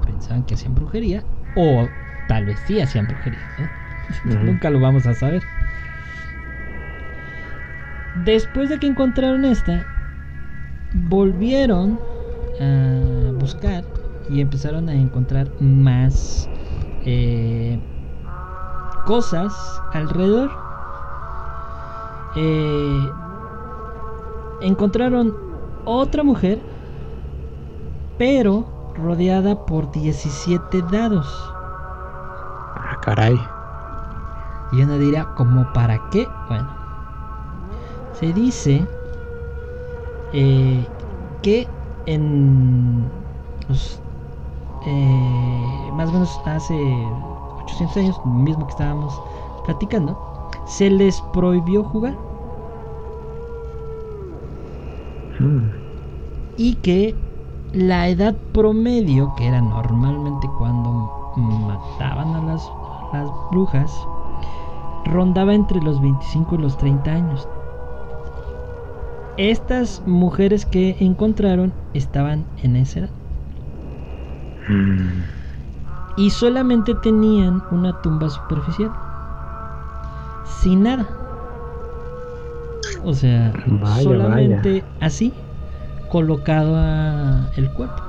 [0.06, 1.24] pensaban que hacían brujería
[1.54, 1.88] o
[2.28, 3.40] tal vez sí hacían brujería.
[4.24, 5.42] Nunca lo vamos a saber.
[8.24, 9.84] Después de que encontraron esta,
[10.92, 11.98] volvieron
[12.60, 13.84] a buscar
[14.28, 16.48] y empezaron a encontrar más
[17.06, 17.78] eh,
[19.06, 19.52] cosas
[19.92, 20.50] alrededor.
[22.36, 23.10] Eh,
[24.62, 25.34] encontraron
[25.84, 26.60] otra mujer,
[28.18, 28.64] pero
[28.94, 31.26] rodeada por 17 dados.
[32.76, 33.38] Ah, caray.
[34.72, 36.26] Y uno dirá, ¿como para qué?
[36.48, 36.68] Bueno,
[38.14, 38.86] se dice
[40.32, 40.86] eh,
[41.42, 41.68] que
[42.06, 43.10] en
[43.68, 44.00] los,
[44.86, 46.74] eh, más o menos hace
[47.64, 49.20] 800 años, mismo que estábamos
[49.64, 50.18] platicando,
[50.64, 52.31] se les prohibió jugar
[56.56, 57.14] Y que
[57.72, 62.70] la edad promedio, que era normalmente cuando mataban a las,
[63.12, 63.90] las brujas,
[65.06, 67.48] rondaba entre los 25 y los 30 años.
[69.38, 73.10] Estas mujeres que encontraron estaban en esa edad.
[74.68, 75.22] Mm.
[76.18, 78.92] Y solamente tenían una tumba superficial.
[80.44, 81.21] Sin nada.
[83.04, 83.52] O sea,
[84.02, 85.32] solamente así,
[86.10, 88.02] colocado a el cuerpo.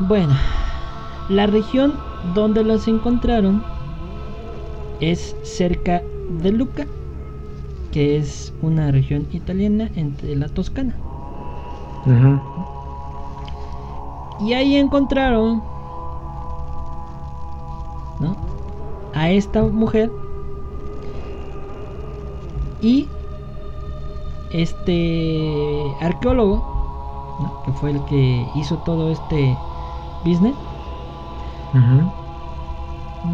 [0.00, 0.34] Bueno,
[1.28, 1.94] la región
[2.34, 3.62] donde las encontraron
[5.00, 6.02] es cerca
[6.40, 6.86] de Luca,
[7.92, 10.94] que es una región italiana entre la Toscana.
[14.40, 15.62] Y ahí encontraron
[18.20, 18.36] ¿no?
[19.14, 20.10] a esta mujer
[22.84, 23.08] y
[24.50, 26.62] este arqueólogo,
[27.64, 29.56] que fue el que hizo todo este
[30.22, 30.54] business,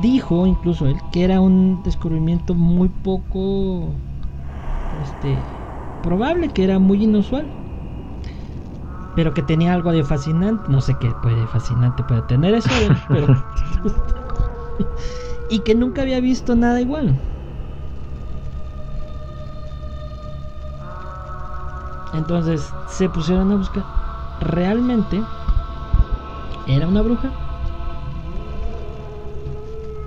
[0.01, 3.93] dijo incluso él que era un descubrimiento muy poco
[5.03, 5.37] este,
[6.05, 7.51] probable, que era muy inusual.
[9.17, 10.63] Pero que tenía algo de fascinante.
[10.69, 12.71] No sé qué puede fascinante puede tener eso,
[13.09, 13.27] pero.
[15.51, 17.21] y que nunca había visto nada igual.
[22.15, 23.85] Entonces se pusieron a buscar.
[24.41, 25.23] ¿Realmente
[26.67, 27.31] era una bruja?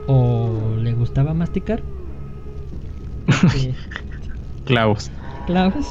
[0.07, 1.83] ¿O le gustaba masticar?
[4.65, 5.11] Clavos.
[5.45, 5.85] Clavos.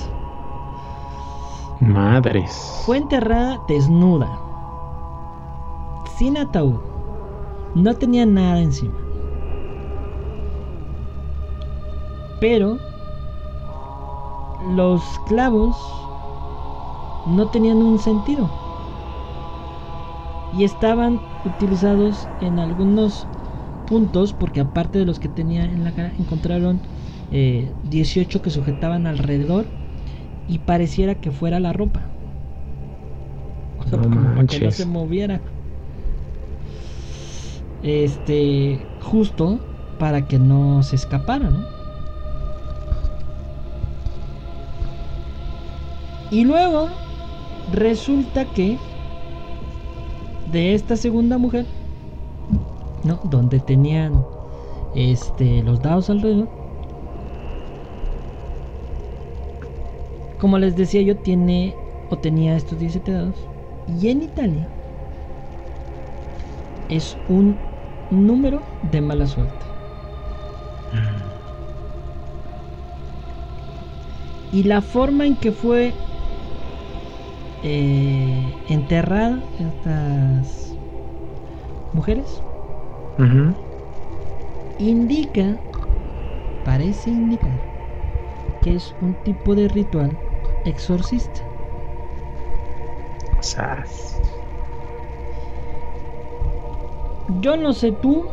[1.81, 2.83] Madres.
[2.85, 4.29] Fue enterrada desnuda.
[6.19, 6.79] Sin ataúd.
[7.75, 8.95] No tenía nada encima.
[12.41, 12.79] Pero
[14.71, 15.77] los clavos
[17.27, 18.49] no tenían un sentido
[20.59, 23.27] y estaban utilizados en algunos
[23.87, 26.81] puntos porque aparte de los que tenía en la cara encontraron
[27.31, 29.67] 18 eh, que sujetaban alrededor
[30.49, 32.03] y pareciera que fuera la ropa.
[33.91, 35.41] Para que no se moviera.
[37.83, 39.59] Este justo
[39.99, 41.82] para que no se escapara ¿no?
[46.33, 46.89] Y luego
[47.73, 48.77] resulta que
[50.51, 51.67] de esta segunda mujer,
[53.05, 53.21] ¿no?
[53.25, 54.25] Donde tenían
[54.97, 56.63] este los dados alrededor.
[60.43, 61.73] como les decía yo, tiene
[62.11, 63.37] o tenía estos 17 dados.
[64.01, 64.67] Y en Italia
[66.89, 67.57] es un
[68.11, 68.61] número
[68.91, 69.65] de mala suerte.
[74.51, 75.95] Y la forma en que fue
[77.63, 80.81] eh, enterrada estas
[81.93, 82.43] mujeres
[84.79, 85.61] indica,
[86.63, 87.69] parece indicar,
[88.61, 90.19] que es un tipo de ritual
[90.65, 91.51] exorcista.
[97.27, 98.29] Yo no sé tú,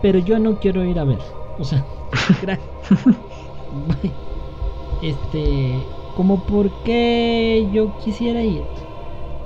[0.00, 1.22] pero yo no quiero ir a ver.
[1.56, 1.86] O sea,
[5.00, 8.64] este, como por qué yo quisiera ir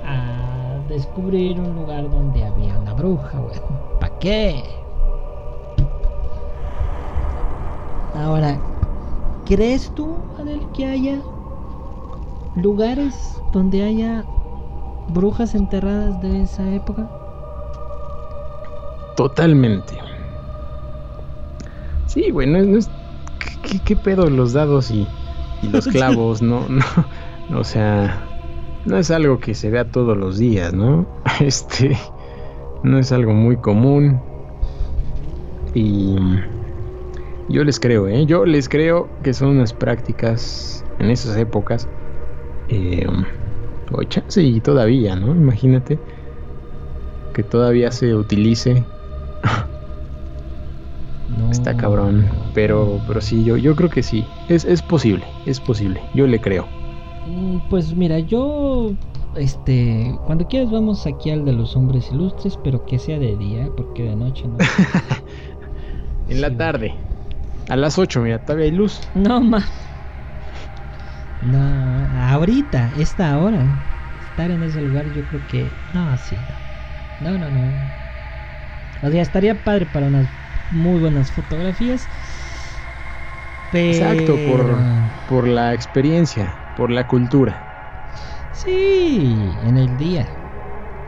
[0.03, 3.41] a descubrir un lugar donde había una bruja,
[3.99, 4.63] ¿Para qué?
[8.15, 8.59] Ahora,
[9.45, 11.21] ¿crees tú, Adel, que haya
[12.55, 14.25] lugares donde haya
[15.09, 17.09] brujas enterradas de esa época?
[19.15, 19.97] Totalmente.
[22.07, 22.89] Sí, bueno, no es,
[23.85, 25.07] ¿qué, pedo los dados y,
[25.67, 26.41] los clavos?
[26.41, 28.27] no, no, o sea,
[28.85, 31.05] no es algo que se vea todos los días, ¿no?
[31.39, 31.97] Este,
[32.83, 34.19] no es algo muy común.
[35.73, 36.17] Y
[37.49, 38.25] yo les creo, ¿eh?
[38.25, 41.87] Yo les creo que son unas prácticas en esas épocas.
[42.69, 43.07] Eh,
[43.91, 45.31] o chance y todavía, ¿no?
[45.31, 45.97] Imagínate
[47.33, 48.83] que todavía se utilice
[51.51, 52.27] Está cabrón.
[52.53, 54.25] Pero, pero sí, yo, yo creo que sí.
[54.47, 56.01] Es, es posible, es posible.
[56.13, 56.67] Yo le creo.
[57.27, 58.93] Mm, pues mira, yo
[59.35, 63.69] este, cuando quieras vamos aquí al de los hombres ilustres, pero que sea de día,
[63.75, 64.57] porque de noche no.
[66.29, 66.93] en la tarde.
[67.69, 69.01] A las 8, mira, todavía hay luz.
[69.13, 69.63] No, ma.
[71.41, 73.65] No, ahorita, esta hora,
[74.19, 75.71] estar en ese lugar, yo creo que.
[75.93, 76.35] No, sí.
[77.19, 77.73] No, no, no.
[79.01, 80.27] O sea, estaría padre para unas
[80.69, 82.09] muy buenas fotografías.
[83.83, 84.85] Exacto, por,
[85.25, 87.67] por la experiencia, por la cultura.
[88.51, 90.39] Sí, en el día.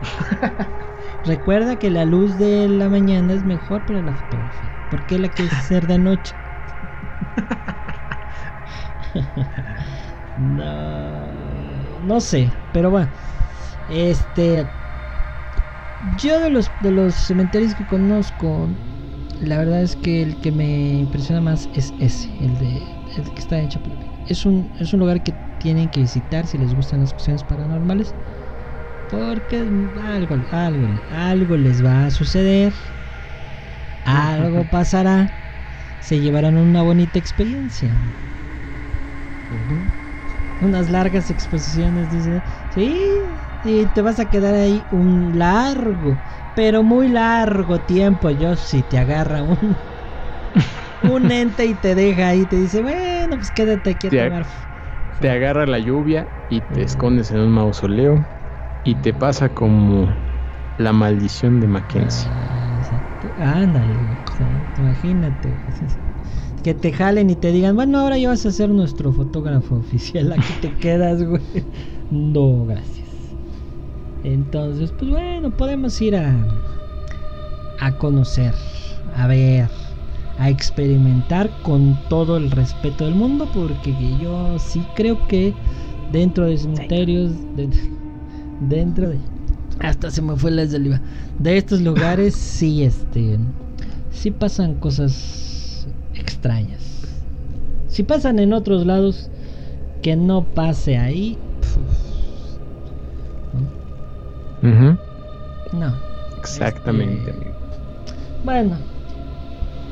[1.24, 4.74] Recuerda que la luz de la mañana es mejor para la fotografía.
[4.88, 6.36] ¿Por qué la quieres hacer de noche?
[10.34, 13.12] no, no sé, pero bueno.
[13.86, 14.72] Este.
[16.00, 18.76] Yo de los, de los cementerios que conozco,
[19.42, 22.82] la verdad es que el que me impresiona más es ese, el, de,
[23.16, 24.08] el que está en Chapultepec.
[24.28, 28.14] Es un, es un lugar que tienen que visitar si les gustan las cuestiones paranormales.
[29.08, 29.58] Porque
[30.00, 32.72] algo, algo, algo les va a suceder.
[34.04, 35.30] Algo pasará.
[36.00, 37.98] Se llevarán una bonita experiencia.
[40.60, 42.42] Unas largas exposiciones, dice.
[42.70, 42.96] Sí,
[43.64, 46.20] y te vas a quedar ahí un largo,
[46.54, 48.30] pero muy largo tiempo.
[48.30, 49.78] Yo si te agarra un
[51.02, 54.46] un ente y te deja ahí, te dice, bueno, pues quédate aquí a te, tomar.
[55.20, 58.26] Te agarra la lluvia y te escondes en un mausoleo
[58.84, 60.16] y te pasa como
[60.78, 62.32] la maldición de Mackenzie.
[63.36, 64.18] Ándale,
[64.76, 65.60] imagínate.
[66.62, 70.32] Que te jalen y te digan, bueno, ahora ya vas a ser nuestro fotógrafo oficial,
[70.32, 71.42] aquí te quedas, güey.
[72.10, 73.01] No, gracias.
[74.24, 76.34] Entonces, pues bueno, podemos ir a,
[77.80, 78.54] a conocer,
[79.16, 79.68] a ver,
[80.38, 85.52] a experimentar con todo el respeto del mundo, porque yo sí creo que
[86.12, 87.32] dentro de cementerios,
[88.68, 89.18] dentro de...
[89.80, 91.00] Hasta se me fue la saliva.
[91.38, 93.38] De estos lugares sí, este,
[94.12, 96.80] sí pasan cosas extrañas.
[97.88, 99.30] Si pasan en otros lados,
[100.02, 101.36] que no pase ahí,
[104.62, 105.92] no.
[106.38, 107.52] Exactamente, este,
[108.44, 108.76] Bueno,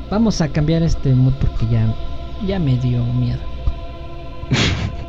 [0.09, 1.93] vamos a cambiar este mood porque ya,
[2.45, 3.39] ya me dio miedo.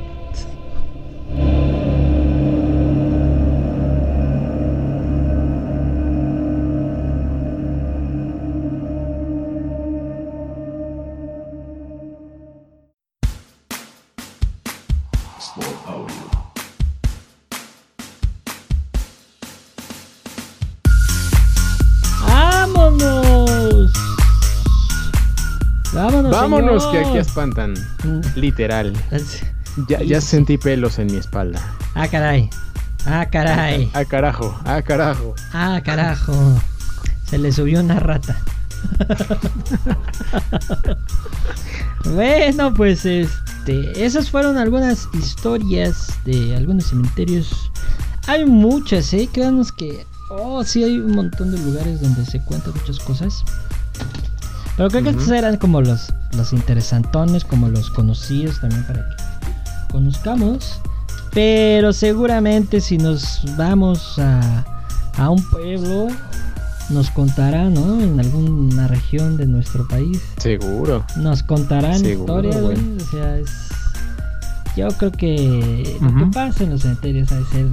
[26.42, 27.74] Vámonos, que aquí espantan.
[28.34, 28.92] Literal.
[29.88, 31.60] Ya, ya sentí pelos en mi espalda.
[31.94, 32.50] Ah, caray.
[33.06, 33.90] Ah, caray.
[33.94, 34.58] Ah, carajo.
[34.64, 35.34] Ah, carajo.
[35.52, 36.34] Ah, carajo.
[37.24, 38.36] Se le subió una rata.
[42.04, 43.30] bueno, pues es.
[43.64, 47.70] este, esas fueron algunas historias de algunos cementerios.
[48.26, 49.28] Hay muchas, ¿eh?
[49.32, 53.44] Créanos que, oh, sí, hay un montón de lugares donde se cuentan muchas cosas.
[54.82, 59.92] Pero creo que estos eran como los, los interesantones, como los conocidos también para que
[59.92, 60.80] conozcamos.
[61.32, 64.64] Pero seguramente si nos vamos a,
[65.18, 66.08] a un pueblo,
[66.90, 68.00] nos contará, ¿no?
[68.00, 70.20] En alguna región de nuestro país.
[70.38, 71.06] Seguro.
[71.14, 73.50] Nos contarán historias, O sea, es...
[74.76, 77.66] Yo creo que lo que pasa en los cementerios a ser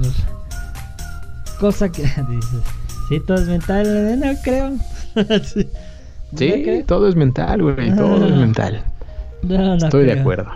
[1.58, 2.62] cosa que dices,
[3.08, 4.76] sí, todo es mental, no creo.
[5.42, 5.68] sí,
[6.86, 8.82] todo es mental, güey, todo es mental.
[9.42, 10.50] Estoy de acuerdo.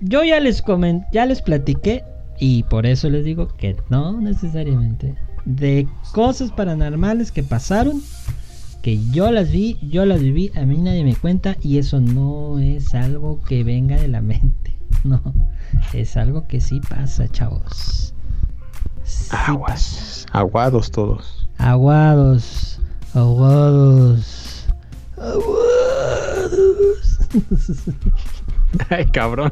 [0.00, 2.04] Yo ya les comenté, ya les platiqué
[2.38, 5.14] y por eso les digo que no necesariamente
[5.46, 8.02] de cosas paranormales que pasaron,
[8.82, 12.58] que yo las vi, yo las viví, a mí nadie me cuenta y eso no
[12.58, 15.22] es algo que venga de la mente, no,
[15.94, 18.12] es algo que sí pasa, chavos.
[19.30, 21.48] Aguas, aguados todos.
[21.58, 22.80] Aguados,
[23.14, 24.35] aguados,
[25.18, 27.18] aguados.
[28.90, 29.50] Ay, cabrón.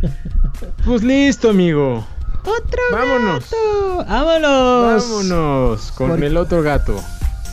[0.84, 2.06] pues listo, amigo.
[2.44, 3.44] ¡Otro ¡Vámonos!
[3.44, 4.04] Gato!
[4.06, 5.02] ¡Vámonos!
[5.02, 5.92] ¡Vámonos!
[5.92, 7.02] Con el otro gato.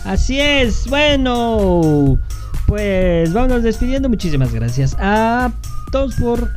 [0.04, 2.20] Así es, bueno.
[2.68, 4.10] Pues vámonos despidiendo.
[4.10, 5.52] Muchísimas gracias a
[5.92, 6.50] todos por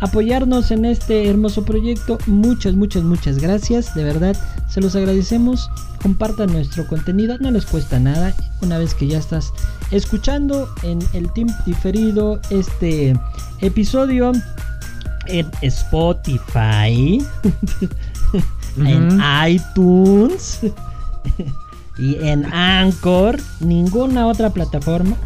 [0.00, 2.18] apoyarnos en este hermoso proyecto.
[2.26, 3.94] Muchas, muchas, muchas gracias.
[3.94, 4.36] De verdad,
[4.68, 5.70] se los agradecemos.
[6.02, 8.34] Compartan nuestro contenido, no les cuesta nada.
[8.62, 9.52] Una vez que ya estás
[9.90, 13.14] escuchando en el team diferido este
[13.60, 14.32] episodio,
[15.26, 17.22] en Spotify,
[18.78, 20.60] en iTunes
[21.98, 25.16] y en Anchor, ninguna otra plataforma.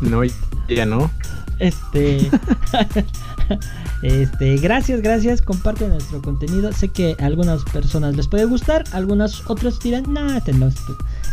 [0.00, 0.22] No,
[0.68, 1.10] ya no.
[1.58, 2.30] Este,
[4.02, 5.42] este, gracias, gracias.
[5.42, 6.72] Comparten nuestro contenido.
[6.72, 10.70] Sé que a algunas personas les puede gustar, algunas otras dirán, nah, este no,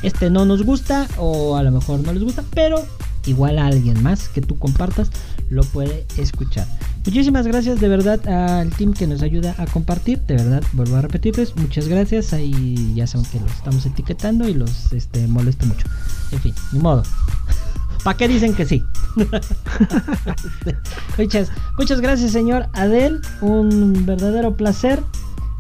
[0.04, 2.84] este no nos gusta, o a lo mejor no les gusta, pero
[3.26, 5.10] igual a alguien más que tú compartas
[5.50, 6.66] lo puede escuchar.
[7.06, 10.22] Muchísimas gracias de verdad al team que nos ayuda a compartir.
[10.22, 12.32] De verdad, vuelvo a repetirles, muchas gracias.
[12.32, 15.88] Ahí ya saben que los estamos etiquetando y los este, molesto mucho.
[16.32, 17.04] En fin, ni modo.
[18.03, 18.84] ¿Para qué dicen que sí?
[21.18, 23.22] muchas, muchas gracias, señor Adel.
[23.41, 25.03] Un verdadero placer.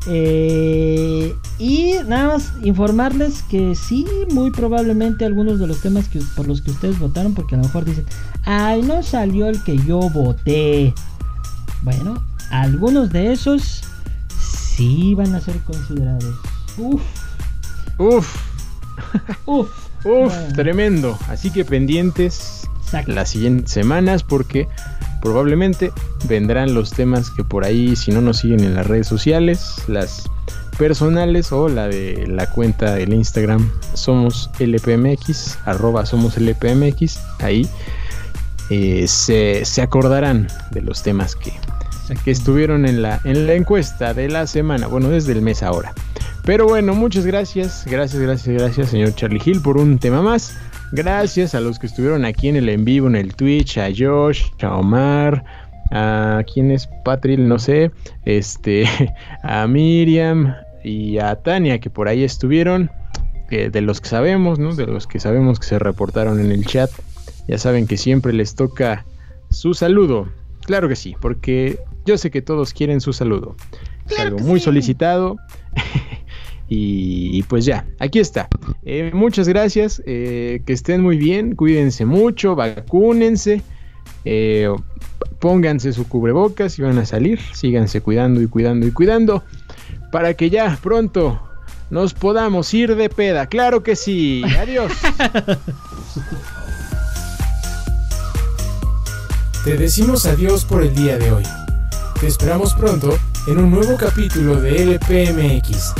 [0.07, 6.47] Eh, y nada más informarles que sí, muy probablemente algunos de los temas que, por
[6.47, 8.05] los que ustedes votaron, porque a lo mejor dicen,
[8.43, 10.95] ay, no salió el que yo voté.
[11.83, 13.83] Bueno, algunos de esos
[14.75, 16.35] sí van a ser considerados.
[16.77, 17.03] Uf.
[17.99, 18.35] Uf.
[19.45, 19.80] Uf.
[20.03, 21.17] Uf, tremendo.
[21.27, 22.67] Así que pendientes
[23.07, 24.67] las siguientes semanas porque
[25.21, 25.91] probablemente
[26.27, 30.29] vendrán los temas que por ahí, si no nos siguen en las redes sociales, las
[30.77, 37.67] personales o la de la cuenta del Instagram somos LPMX, arroba somos LPMX, ahí
[38.69, 41.53] eh, se, acordarán de los temas que,
[42.23, 45.93] que estuvieron en la, en la encuesta de la semana, bueno, desde el mes ahora.
[46.43, 50.57] Pero bueno, muchas gracias, gracias, gracias, gracias, señor Charlie Hill, por un tema más.
[50.91, 54.43] Gracias a los que estuvieron aquí en el en vivo, en el Twitch, a Josh,
[54.61, 55.43] a Omar,
[55.91, 57.91] a quién es Patril, no sé,
[58.25, 58.85] este,
[59.43, 62.89] a Miriam y a Tania que por ahí estuvieron,
[63.49, 64.73] de los que sabemos, ¿no?
[64.73, 66.89] De los que sabemos que se reportaron en el chat,
[67.47, 69.05] ya saben que siempre les toca
[69.49, 70.29] su saludo.
[70.65, 73.55] Claro que sí, porque yo sé que todos quieren su saludo.
[74.09, 75.37] es algo muy solicitado.
[76.73, 78.47] Y, pues ya, aquí está.
[78.85, 83.61] Eh, muchas gracias, eh, que estén muy bien, cuídense mucho, vacúnense,
[84.23, 84.69] eh,
[85.39, 89.43] pónganse su cubrebocas y van a salir, síganse cuidando y cuidando y cuidando,
[90.13, 91.41] para que ya pronto
[91.89, 93.47] nos podamos ir de peda.
[93.47, 94.93] Claro que sí, adiós.
[99.63, 101.43] Te decimos adiós por el día de hoy.
[102.19, 103.15] Te esperamos pronto
[103.45, 105.93] en un nuevo capítulo de LPMX